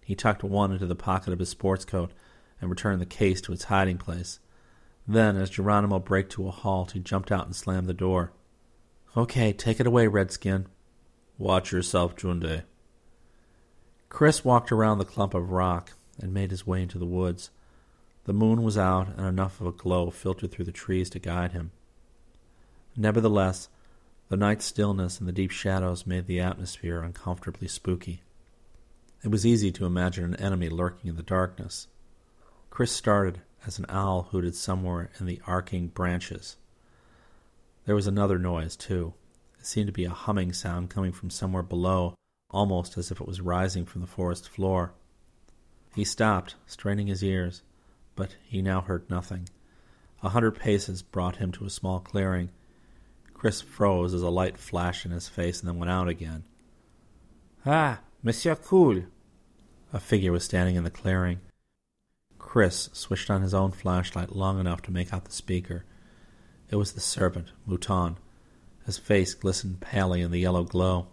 He 0.00 0.14
tucked 0.14 0.42
one 0.42 0.72
into 0.72 0.86
the 0.86 0.94
pocket 0.94 1.32
of 1.32 1.38
his 1.38 1.48
sports 1.48 1.84
coat 1.84 2.12
and 2.60 2.70
returned 2.70 3.00
the 3.00 3.06
case 3.06 3.40
to 3.42 3.52
its 3.52 3.64
hiding 3.64 3.98
place. 3.98 4.38
Then, 5.06 5.36
as 5.36 5.50
Geronimo 5.50 5.98
braked 5.98 6.32
to 6.32 6.46
a 6.46 6.50
halt, 6.50 6.92
he 6.92 7.00
jumped 7.00 7.32
out 7.32 7.46
and 7.46 7.56
slammed 7.56 7.88
the 7.88 7.94
door. 7.94 8.32
Okay, 9.16 9.52
take 9.52 9.80
it 9.80 9.86
away, 9.86 10.06
Redskin. 10.06 10.66
Watch 11.36 11.72
yourself, 11.72 12.14
Junde. 12.14 12.62
Chris 14.10 14.44
walked 14.44 14.70
around 14.70 14.98
the 14.98 15.04
clump 15.04 15.32
of 15.32 15.50
rock 15.50 15.92
and 16.20 16.34
made 16.34 16.50
his 16.50 16.66
way 16.66 16.82
into 16.82 16.98
the 16.98 17.06
woods. 17.06 17.48
The 18.24 18.34
moon 18.34 18.62
was 18.62 18.76
out, 18.76 19.08
and 19.16 19.26
enough 19.26 19.60
of 19.60 19.66
a 19.68 19.72
glow 19.72 20.10
filtered 20.10 20.50
through 20.50 20.66
the 20.66 20.72
trees 20.72 21.08
to 21.10 21.18
guide 21.18 21.52
him. 21.52 21.70
Nevertheless, 22.96 23.68
the 24.28 24.36
night 24.36 24.60
stillness 24.62 25.18
and 25.18 25.28
the 25.28 25.32
deep 25.32 25.50
shadows 25.50 26.06
made 26.06 26.26
the 26.26 26.40
atmosphere 26.40 27.02
uncomfortably 27.02 27.68
spooky. 27.68 28.20
It 29.24 29.28
was 29.28 29.46
easy 29.46 29.72
to 29.72 29.86
imagine 29.86 30.24
an 30.24 30.36
enemy 30.36 30.68
lurking 30.68 31.08
in 31.08 31.16
the 31.16 31.22
darkness. 31.22 31.86
Chris 32.68 32.92
started 32.92 33.40
as 33.66 33.78
an 33.78 33.86
owl 33.88 34.28
hooted 34.30 34.54
somewhere 34.54 35.10
in 35.18 35.26
the 35.26 35.40
arcing 35.46 35.88
branches. 35.88 36.56
There 37.86 37.94
was 37.94 38.06
another 38.06 38.38
noise, 38.38 38.76
too. 38.76 39.14
It 39.58 39.66
seemed 39.66 39.86
to 39.86 39.92
be 39.92 40.04
a 40.04 40.10
humming 40.10 40.52
sound 40.52 40.90
coming 40.90 41.12
from 41.12 41.30
somewhere 41.30 41.62
below, 41.62 42.14
almost 42.50 42.98
as 42.98 43.10
if 43.10 43.20
it 43.20 43.26
was 43.26 43.40
rising 43.40 43.84
from 43.84 44.00
the 44.00 44.06
forest 44.06 44.48
floor. 44.48 44.92
He 45.94 46.04
stopped, 46.04 46.54
straining 46.66 47.06
his 47.06 47.22
ears, 47.22 47.62
but 48.16 48.36
he 48.44 48.62
now 48.62 48.80
heard 48.80 49.08
nothing. 49.10 49.48
A 50.22 50.30
hundred 50.30 50.52
paces 50.52 51.02
brought 51.02 51.36
him 51.36 51.52
to 51.52 51.64
a 51.64 51.70
small 51.70 52.00
clearing. 52.00 52.50
Chris 53.32 53.60
froze 53.60 54.12
as 54.12 54.22
a 54.22 54.28
light 54.28 54.58
flashed 54.58 55.06
in 55.06 55.12
his 55.12 55.28
face 55.28 55.60
and 55.60 55.68
then 55.68 55.78
went 55.78 55.90
out 55.90 56.08
again. 56.08 56.44
Ah, 57.64 58.00
Monsieur 58.22 58.54
Cool. 58.54 59.04
A 59.92 60.00
figure 60.00 60.32
was 60.32 60.44
standing 60.44 60.76
in 60.76 60.84
the 60.84 60.90
clearing. 60.90 61.40
Chris 62.38 62.90
switched 62.92 63.30
on 63.30 63.42
his 63.42 63.54
own 63.54 63.70
flashlight 63.70 64.36
long 64.36 64.60
enough 64.60 64.82
to 64.82 64.92
make 64.92 65.12
out 65.12 65.24
the 65.24 65.32
speaker. 65.32 65.84
It 66.68 66.76
was 66.76 66.92
the 66.92 67.00
servant, 67.00 67.48
Mouton. 67.66 68.16
His 68.86 68.98
face 68.98 69.34
glistened 69.34 69.80
palely 69.80 70.20
in 70.20 70.30
the 70.30 70.40
yellow 70.40 70.64
glow. 70.64 71.08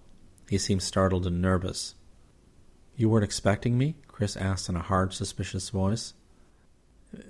He 0.50 0.58
seemed 0.58 0.84
startled 0.84 1.28
and 1.28 1.42
nervous. 1.42 1.96
You 2.96 3.10
weren't 3.10 3.26
expecting 3.26 3.78
me? 3.78 3.96
Chris 4.08 4.36
asked 4.36 4.70
in 4.70 4.76
a 4.76 4.82
hard, 4.82 5.14
suspicious 5.14 5.70
voice. 5.70 6.14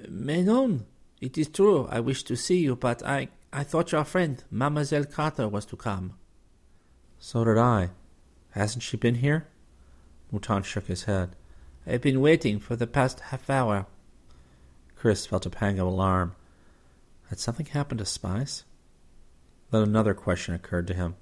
Mais 0.07 0.45
non, 0.45 0.85
it 1.19 1.37
is 1.37 1.49
true. 1.49 1.87
I 1.91 1.99
wish 1.99 2.23
to 2.23 2.35
see 2.35 2.59
you, 2.59 2.75
but 2.75 3.05
I, 3.05 3.29
I 3.51 3.63
thought 3.63 3.91
your 3.91 4.05
friend, 4.05 4.43
Mademoiselle 4.49 5.05
Carter, 5.05 5.47
was 5.47 5.65
to 5.65 5.75
come. 5.75 6.13
So 7.19 7.43
did 7.43 7.57
I. 7.57 7.89
Hasn't 8.51 8.83
she 8.83 8.97
been 8.97 9.15
here? 9.15 9.47
Mouton 10.31 10.63
shook 10.63 10.87
his 10.87 11.03
head. 11.03 11.35
I've 11.85 12.01
been 12.01 12.21
waiting 12.21 12.59
for 12.59 12.75
the 12.75 12.87
past 12.87 13.19
half 13.19 13.49
hour. 13.49 13.85
Chris 14.95 15.25
felt 15.25 15.45
a 15.45 15.49
pang 15.49 15.79
of 15.79 15.87
alarm. 15.87 16.35
Had 17.29 17.39
something 17.39 17.65
happened 17.67 17.99
to 17.99 18.05
Spice? 18.05 18.63
Then 19.71 19.83
another 19.83 20.13
question 20.13 20.53
occurred 20.53 20.87
to 20.87 20.93
him. 20.93 21.15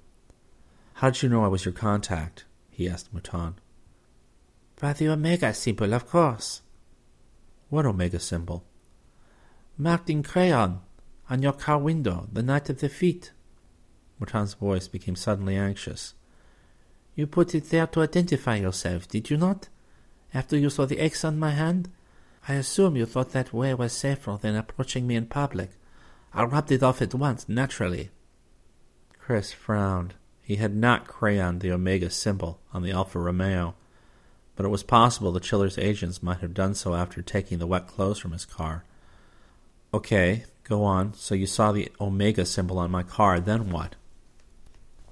How 1.00 1.10
did 1.10 1.22
you 1.22 1.28
know 1.28 1.44
I 1.44 1.48
was 1.48 1.66
your 1.66 1.74
contact? 1.74 2.46
he 2.70 2.88
asked 2.88 3.12
Mouton. 3.12 3.56
By 4.80 4.94
the 4.94 5.10
Omega 5.10 5.52
symbol, 5.52 5.92
of 5.92 6.08
course. 6.08 6.62
What 7.68 7.84
Omega 7.84 8.18
symbol? 8.18 8.64
Marked 9.76 10.08
in 10.08 10.22
crayon 10.22 10.80
on 11.28 11.42
your 11.42 11.52
car 11.52 11.78
window 11.78 12.28
the 12.32 12.42
night 12.42 12.70
of 12.70 12.80
the 12.80 12.88
feat. 12.88 13.32
Mouton's 14.18 14.54
voice 14.54 14.88
became 14.88 15.16
suddenly 15.16 15.54
anxious. 15.54 16.14
You 17.14 17.26
put 17.26 17.54
it 17.54 17.68
there 17.68 17.86
to 17.88 18.00
identify 18.00 18.56
yourself, 18.56 19.06
did 19.06 19.28
you 19.28 19.36
not? 19.36 19.68
After 20.32 20.56
you 20.56 20.70
saw 20.70 20.86
the 20.86 20.98
X 20.98 21.26
on 21.26 21.38
my 21.38 21.50
hand? 21.50 21.90
I 22.48 22.54
assume 22.54 22.96
you 22.96 23.04
thought 23.04 23.32
that 23.32 23.52
way 23.52 23.74
was 23.74 23.92
safer 23.92 24.38
than 24.40 24.56
approaching 24.56 25.06
me 25.06 25.16
in 25.16 25.26
public. 25.26 25.72
I 26.32 26.44
rubbed 26.44 26.72
it 26.72 26.82
off 26.82 27.02
at 27.02 27.14
once, 27.14 27.50
naturally. 27.50 28.08
Chris 29.18 29.52
frowned. 29.52 30.14
He 30.46 30.56
had 30.56 30.76
not 30.76 31.08
crayoned 31.08 31.58
the 31.58 31.72
Omega 31.72 32.08
symbol 32.08 32.60
on 32.72 32.84
the 32.84 32.92
Alfa 32.92 33.18
Romeo, 33.18 33.74
but 34.54 34.64
it 34.64 34.68
was 34.68 34.84
possible 34.84 35.32
the 35.32 35.40
Chiller's 35.40 35.76
agents 35.76 36.22
might 36.22 36.38
have 36.38 36.54
done 36.54 36.76
so 36.76 36.94
after 36.94 37.20
taking 37.20 37.58
the 37.58 37.66
wet 37.66 37.88
clothes 37.88 38.20
from 38.20 38.30
his 38.30 38.44
car. 38.44 38.84
Okay, 39.92 40.44
go 40.62 40.84
on. 40.84 41.14
So 41.14 41.34
you 41.34 41.46
saw 41.46 41.72
the 41.72 41.90
Omega 42.00 42.46
symbol 42.46 42.78
on 42.78 42.92
my 42.92 43.02
car, 43.02 43.40
then 43.40 43.70
what? 43.70 43.96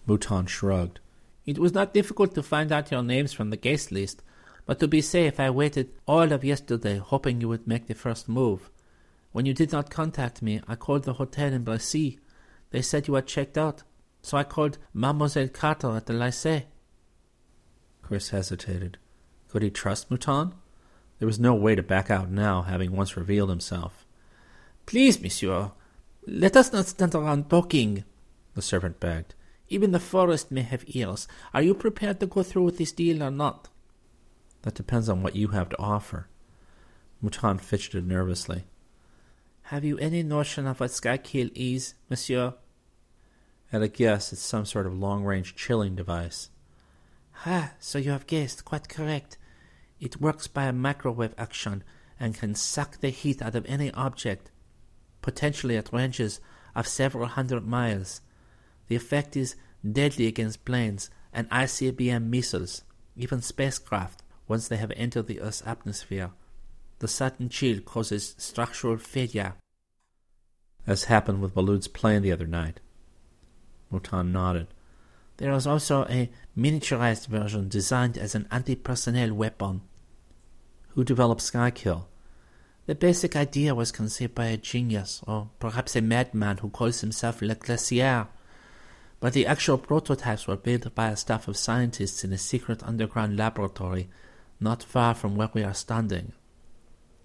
Mouton 0.06 0.46
shrugged. 0.46 1.00
It 1.46 1.58
was 1.58 1.74
not 1.74 1.92
difficult 1.92 2.36
to 2.36 2.42
find 2.44 2.70
out 2.70 2.92
your 2.92 3.02
names 3.02 3.32
from 3.32 3.50
the 3.50 3.56
guest 3.56 3.90
list, 3.90 4.22
but 4.66 4.78
to 4.78 4.86
be 4.86 5.00
safe, 5.00 5.40
I 5.40 5.50
waited 5.50 5.90
all 6.06 6.32
of 6.32 6.44
yesterday, 6.44 6.98
hoping 6.98 7.40
you 7.40 7.48
would 7.48 7.66
make 7.66 7.88
the 7.88 7.94
first 7.96 8.28
move. 8.28 8.70
When 9.32 9.46
you 9.46 9.52
did 9.52 9.72
not 9.72 9.90
contact 9.90 10.42
me, 10.42 10.60
I 10.68 10.76
called 10.76 11.02
the 11.02 11.14
hotel 11.14 11.52
in 11.52 11.64
Brissy. 11.64 12.20
They 12.70 12.82
said 12.82 13.08
you 13.08 13.14
had 13.14 13.26
checked 13.26 13.58
out, 13.58 13.82
so 14.24 14.38
I 14.38 14.42
called 14.42 14.78
Mademoiselle 14.94 15.48
Carter 15.48 15.94
at 15.96 16.06
the 16.06 16.14
Lycée. 16.14 16.64
Chris 18.00 18.30
hesitated. 18.30 18.96
Could 19.48 19.62
he 19.62 19.68
trust 19.68 20.10
Mouton? 20.10 20.54
There 21.18 21.26
was 21.26 21.38
no 21.38 21.54
way 21.54 21.74
to 21.74 21.82
back 21.82 22.10
out 22.10 22.30
now, 22.30 22.62
having 22.62 22.92
once 22.92 23.18
revealed 23.18 23.50
himself. 23.50 24.06
Please, 24.86 25.20
monsieur, 25.20 25.72
let 26.26 26.56
us 26.56 26.72
not 26.72 26.86
stand 26.86 27.14
around 27.14 27.50
talking, 27.50 28.04
the 28.54 28.62
servant 28.62 28.98
begged. 28.98 29.34
Even 29.68 29.92
the 29.92 30.00
forest 30.00 30.50
may 30.50 30.62
have 30.62 30.84
ears. 30.86 31.28
Are 31.52 31.62
you 31.62 31.74
prepared 31.74 32.18
to 32.20 32.26
go 32.26 32.42
through 32.42 32.64
with 32.64 32.78
this 32.78 32.92
deal 32.92 33.22
or 33.22 33.30
not? 33.30 33.68
That 34.62 34.74
depends 34.74 35.10
on 35.10 35.22
what 35.22 35.36
you 35.36 35.48
have 35.48 35.68
to 35.68 35.78
offer. 35.78 36.28
Mouton 37.22 37.58
fidgeted 37.58 38.06
nervously. 38.06 38.64
Have 39.64 39.84
you 39.84 39.98
any 39.98 40.22
notion 40.22 40.66
of 40.66 40.80
what 40.80 40.90
Skykill 40.90 41.52
is, 41.54 41.94
monsieur? 42.08 42.54
At 43.74 43.82
a 43.82 43.88
guess, 43.88 44.32
it's 44.32 44.40
some 44.40 44.66
sort 44.66 44.86
of 44.86 44.96
long-range 44.96 45.56
chilling 45.56 45.96
device. 45.96 46.48
Ah, 47.44 47.72
so 47.80 47.98
you 47.98 48.12
have 48.12 48.28
guessed, 48.28 48.64
quite 48.64 48.88
correct. 48.88 49.36
It 49.98 50.20
works 50.20 50.46
by 50.46 50.66
a 50.66 50.72
microwave 50.72 51.34
action 51.36 51.82
and 52.20 52.36
can 52.36 52.54
suck 52.54 53.00
the 53.00 53.08
heat 53.08 53.42
out 53.42 53.56
of 53.56 53.66
any 53.66 53.90
object, 53.90 54.52
potentially 55.22 55.76
at 55.76 55.92
ranges 55.92 56.38
of 56.76 56.86
several 56.86 57.26
hundred 57.26 57.66
miles. 57.66 58.20
The 58.86 58.94
effect 58.94 59.36
is 59.36 59.56
deadly 59.82 60.28
against 60.28 60.64
planes 60.64 61.10
and 61.32 61.50
ICBM 61.50 62.28
missiles, 62.28 62.84
even 63.16 63.42
spacecraft, 63.42 64.22
once 64.46 64.68
they 64.68 64.76
have 64.76 64.92
entered 64.94 65.26
the 65.26 65.40
Earth's 65.40 65.64
atmosphere. 65.66 66.30
The 67.00 67.08
sudden 67.08 67.48
chill 67.48 67.80
causes 67.80 68.36
structural 68.38 68.98
failure. 68.98 69.54
As 70.86 71.04
happened 71.04 71.42
with 71.42 71.54
Valud's 71.54 71.88
plane 71.88 72.22
the 72.22 72.30
other 72.30 72.46
night. 72.46 72.78
Mouton 73.90 74.32
nodded. 74.32 74.68
There 75.36 75.52
is 75.52 75.66
also 75.66 76.04
a 76.04 76.30
miniaturized 76.56 77.26
version 77.26 77.68
designed 77.68 78.16
as 78.16 78.34
an 78.34 78.46
anti 78.50 78.76
personnel 78.76 79.34
weapon. 79.34 79.82
Who 80.90 81.04
developed 81.04 81.42
Skykill? 81.42 82.06
The 82.86 82.94
basic 82.94 83.34
idea 83.34 83.74
was 83.74 83.90
conceived 83.90 84.34
by 84.34 84.46
a 84.46 84.56
genius, 84.56 85.22
or 85.26 85.50
perhaps 85.58 85.96
a 85.96 86.02
madman 86.02 86.58
who 86.58 86.68
calls 86.68 87.00
himself 87.00 87.40
Le 87.40 87.54
Glacier. 87.54 88.28
But 89.20 89.32
the 89.32 89.46
actual 89.46 89.78
prototypes 89.78 90.46
were 90.46 90.56
built 90.56 90.94
by 90.94 91.08
a 91.08 91.16
staff 91.16 91.48
of 91.48 91.56
scientists 91.56 92.24
in 92.24 92.32
a 92.32 92.38
secret 92.38 92.82
underground 92.82 93.36
laboratory 93.36 94.08
not 94.60 94.82
far 94.82 95.14
from 95.14 95.34
where 95.34 95.50
we 95.52 95.64
are 95.64 95.74
standing. 95.74 96.32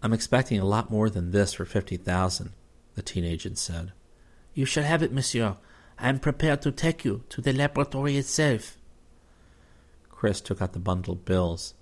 I'm 0.01 0.13
expecting 0.13 0.59
a 0.59 0.65
lot 0.65 0.89
more 0.89 1.09
than 1.09 1.31
this 1.31 1.53
for 1.53 1.65
fifty 1.65 1.97
thousand, 1.97 2.53
the 2.95 3.01
teen 3.01 3.25
agent 3.25 3.57
said. 3.57 3.91
You 4.53 4.65
shall 4.65 4.83
have 4.83 5.03
it, 5.03 5.11
monsieur. 5.11 5.57
I 5.99 6.07
am 6.07 6.19
prepared 6.19 6.61
to 6.61 6.71
take 6.71 7.03
you 7.03 7.23
to 7.29 7.41
the 7.41 7.51
laboratory 7.51 8.15
itself. 8.15 8.77
Chris 10.09 10.39
took 10.39 10.61
out 10.61 10.73
the 10.73 10.79
bundled 10.79 11.25
bills. 11.25 11.73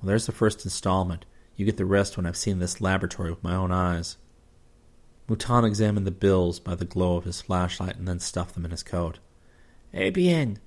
Well, 0.00 0.08
there's 0.08 0.26
the 0.26 0.32
first 0.32 0.64
installment. 0.64 1.24
You 1.56 1.64
get 1.64 1.78
the 1.78 1.86
rest 1.86 2.16
when 2.16 2.26
I've 2.26 2.36
seen 2.36 2.58
this 2.58 2.80
laboratory 2.80 3.30
with 3.30 3.42
my 3.42 3.54
own 3.54 3.72
eyes. 3.72 4.18
Mouton 5.28 5.64
examined 5.64 6.06
the 6.06 6.10
bills 6.10 6.60
by 6.60 6.74
the 6.74 6.84
glow 6.84 7.16
of 7.16 7.24
his 7.24 7.40
flashlight 7.40 7.96
and 7.96 8.06
then 8.06 8.20
stuffed 8.20 8.54
them 8.54 8.64
in 8.64 8.70
his 8.70 8.82
coat. 8.82 9.18
Eh 9.92 10.10
bien. 10.10 10.58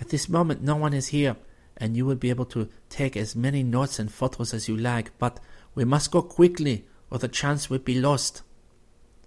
At 0.00 0.08
this 0.08 0.28
moment, 0.28 0.62
no 0.62 0.76
one 0.76 0.92
is 0.92 1.08
here, 1.08 1.36
and 1.76 1.96
you 1.96 2.04
will 2.04 2.16
be 2.16 2.30
able 2.30 2.44
to 2.46 2.68
take 2.88 3.16
as 3.16 3.36
many 3.36 3.62
notes 3.62 3.98
and 3.98 4.12
photos 4.12 4.52
as 4.52 4.68
you 4.68 4.76
like, 4.76 5.16
but 5.18 5.40
we 5.74 5.84
must 5.84 6.10
go 6.10 6.22
quickly, 6.22 6.86
or 7.10 7.18
the 7.18 7.28
chance 7.28 7.70
will 7.70 7.78
be 7.78 7.98
lost. 7.98 8.42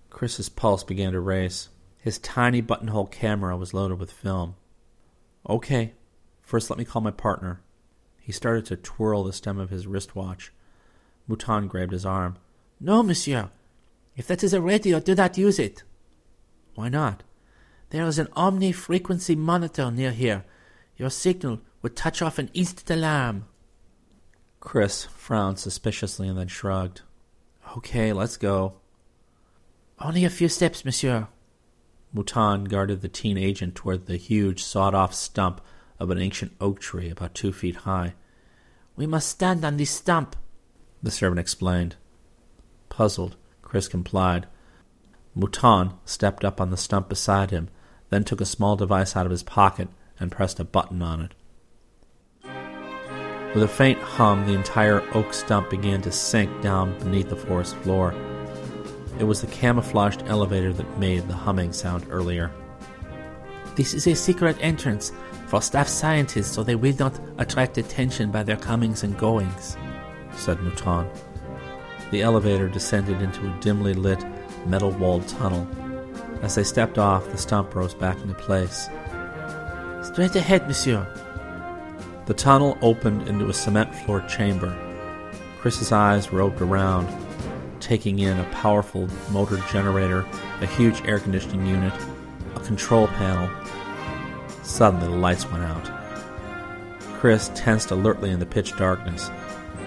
Chris's 0.09 0.49
pulse 0.49 0.83
began 0.83 1.13
to 1.13 1.19
race. 1.19 1.69
His 1.99 2.17
tiny 2.17 2.61
buttonhole 2.61 3.07
camera 3.07 3.57
was 3.57 3.73
loaded 3.73 3.99
with 3.99 4.11
film. 4.11 4.55
Okay, 5.47 5.93
first 6.41 6.69
let 6.69 6.79
me 6.79 6.85
call 6.85 7.01
my 7.01 7.11
partner. 7.11 7.61
He 8.19 8.31
started 8.31 8.65
to 8.67 8.75
twirl 8.75 9.23
the 9.23 9.33
stem 9.33 9.59
of 9.59 9.69
his 9.69 9.87
wristwatch. 9.87 10.51
Mouton 11.27 11.67
grabbed 11.67 11.91
his 11.91 12.05
arm. 12.05 12.37
No, 12.79 13.03
monsieur. 13.03 13.49
If 14.15 14.27
that 14.27 14.43
is 14.43 14.53
a 14.53 14.61
radio, 14.61 14.99
do 14.99 15.15
not 15.15 15.37
use 15.37 15.59
it. 15.59 15.83
Why 16.75 16.89
not? 16.89 17.23
There 17.89 18.05
is 18.05 18.19
an 18.19 18.27
omni 18.33 18.71
frequency 18.71 19.35
monitor 19.35 19.91
near 19.91 20.11
here. 20.11 20.45
Your 20.95 21.09
signal 21.09 21.61
would 21.81 21.95
touch 21.95 22.21
off 22.21 22.37
an 22.39 22.49
instant 22.53 22.89
alarm. 22.91 23.45
Chris 24.59 25.05
frowned 25.05 25.59
suspiciously 25.59 26.27
and 26.27 26.37
then 26.37 26.47
shrugged. 26.47 27.01
Okay, 27.77 28.13
let's 28.13 28.37
go. 28.37 28.75
Only 29.99 30.25
a 30.25 30.29
few 30.29 30.49
steps, 30.49 30.85
monsieur. 30.85 31.27
Mouton 32.13 32.65
guarded 32.65 33.01
the 33.01 33.07
teen 33.07 33.37
agent 33.37 33.75
toward 33.75 34.05
the 34.05 34.17
huge 34.17 34.63
sawed 34.63 34.95
off 34.95 35.13
stump 35.13 35.61
of 35.99 36.09
an 36.09 36.17
ancient 36.17 36.53
oak 36.59 36.79
tree 36.79 37.09
about 37.09 37.35
two 37.35 37.53
feet 37.53 37.77
high. 37.77 38.13
We 38.95 39.05
must 39.05 39.29
stand 39.29 39.63
on 39.63 39.77
this 39.77 39.91
stump, 39.91 40.35
the 41.03 41.11
servant 41.11 41.39
explained. 41.39 41.95
Puzzled, 42.89 43.35
Chris 43.61 43.87
complied. 43.87 44.47
Mouton 45.35 45.93
stepped 46.05 46.43
up 46.43 46.59
on 46.59 46.71
the 46.71 46.77
stump 46.77 47.09
beside 47.09 47.51
him, 47.51 47.69
then 48.09 48.23
took 48.23 48.41
a 48.41 48.45
small 48.45 48.75
device 48.75 49.15
out 49.15 49.25
of 49.25 49.31
his 49.31 49.43
pocket 49.43 49.87
and 50.19 50.31
pressed 50.31 50.59
a 50.59 50.63
button 50.63 51.01
on 51.01 51.21
it. 51.21 51.33
With 53.53 53.63
a 53.63 53.67
faint 53.67 53.99
hum, 53.99 54.45
the 54.45 54.53
entire 54.53 55.01
oak 55.15 55.33
stump 55.33 55.69
began 55.69 56.01
to 56.03 56.11
sink 56.11 56.61
down 56.61 56.97
beneath 56.99 57.29
the 57.29 57.35
forest 57.35 57.75
floor. 57.77 58.13
It 59.19 59.25
was 59.25 59.41
the 59.41 59.47
camouflaged 59.47 60.23
elevator 60.27 60.71
that 60.71 60.97
made 60.97 61.27
the 61.27 61.33
humming 61.33 61.73
sound 61.73 62.05
earlier. 62.09 62.51
This 63.75 63.93
is 63.93 64.07
a 64.07 64.15
secret 64.15 64.57
entrance 64.61 65.11
for 65.47 65.61
staff 65.61 65.89
scientists 65.89 66.53
so 66.53 66.63
they 66.63 66.75
will 66.75 66.95
not 66.97 67.19
attract 67.37 67.77
attention 67.77 68.31
by 68.31 68.43
their 68.43 68.55
comings 68.55 69.03
and 69.03 69.17
goings, 69.17 69.75
said 70.33 70.59
Mouton. 70.59 71.09
The 72.11 72.21
elevator 72.21 72.69
descended 72.69 73.21
into 73.21 73.45
a 73.45 73.59
dimly 73.59 73.93
lit, 73.93 74.23
metal 74.65 74.91
walled 74.91 75.27
tunnel. 75.27 75.67
As 76.41 76.55
they 76.55 76.63
stepped 76.63 76.97
off, 76.97 77.29
the 77.29 77.37
stump 77.37 77.75
rose 77.75 77.93
back 77.93 78.17
into 78.21 78.35
place. 78.35 78.89
Straight 80.01 80.35
ahead, 80.35 80.65
monsieur. 80.65 81.05
The 82.25 82.33
tunnel 82.33 82.77
opened 82.81 83.27
into 83.27 83.49
a 83.49 83.53
cement 83.53 83.93
floored 83.93 84.29
chamber. 84.29 84.73
Chris's 85.59 85.91
eyes 85.91 86.31
roved 86.31 86.61
around, 86.61 87.07
taking 87.79 88.19
in 88.19 88.39
a 88.39 88.51
powerful 88.51 89.07
motor 89.31 89.57
generator, 89.71 90.27
a 90.61 90.65
huge 90.65 91.01
air 91.05 91.19
conditioning 91.19 91.65
unit, 91.65 91.93
a 92.55 92.59
control 92.59 93.07
panel. 93.07 93.49
Suddenly, 94.63 95.07
the 95.07 95.15
lights 95.15 95.49
went 95.49 95.63
out. 95.63 95.89
Chris 97.19 97.51
tensed 97.55 97.91
alertly 97.91 98.29
in 98.29 98.39
the 98.39 98.45
pitch 98.45 98.77
darkness. 98.77 99.29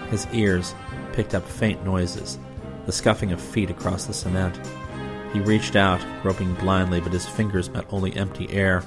His 0.09 0.27
ears 0.33 0.75
picked 1.13 1.33
up 1.33 1.47
faint 1.47 1.83
noises, 1.83 2.37
the 2.85 2.91
scuffing 2.91 3.31
of 3.31 3.41
feet 3.41 3.69
across 3.69 4.05
the 4.05 4.13
cement. 4.13 4.59
He 5.31 5.39
reached 5.39 5.75
out, 5.75 6.05
groping 6.21 6.53
blindly, 6.55 7.01
but 7.01 7.13
his 7.13 7.25
fingers 7.25 7.69
met 7.69 7.85
only 7.89 8.15
empty 8.15 8.49
air. 8.51 8.83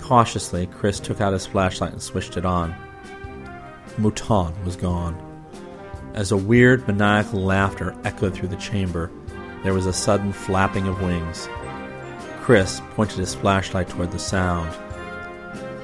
Cautiously, 0.00 0.66
Chris 0.66 0.98
took 0.98 1.20
out 1.20 1.32
his 1.32 1.46
flashlight 1.46 1.92
and 1.92 2.02
switched 2.02 2.36
it 2.36 2.46
on. 2.46 2.74
Mouton 3.98 4.54
was 4.64 4.74
gone. 4.74 5.27
As 6.18 6.32
a 6.32 6.36
weird, 6.36 6.88
maniacal 6.88 7.40
laughter 7.40 7.94
echoed 8.02 8.34
through 8.34 8.48
the 8.48 8.56
chamber, 8.56 9.08
there 9.62 9.72
was 9.72 9.86
a 9.86 9.92
sudden 9.92 10.32
flapping 10.32 10.88
of 10.88 11.00
wings. 11.00 11.48
Chris 12.40 12.82
pointed 12.96 13.20
his 13.20 13.36
flashlight 13.36 13.88
toward 13.88 14.10
the 14.10 14.18
sound. 14.18 14.68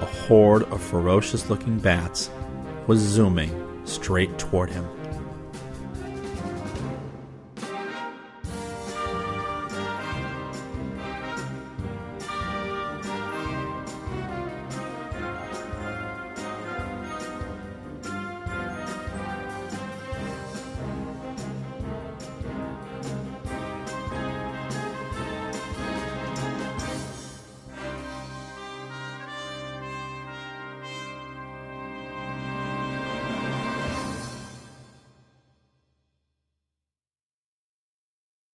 A 0.00 0.04
horde 0.04 0.64
of 0.72 0.82
ferocious 0.82 1.48
looking 1.48 1.78
bats 1.78 2.30
was 2.88 2.98
zooming 2.98 3.52
straight 3.84 4.36
toward 4.36 4.70
him. 4.70 4.84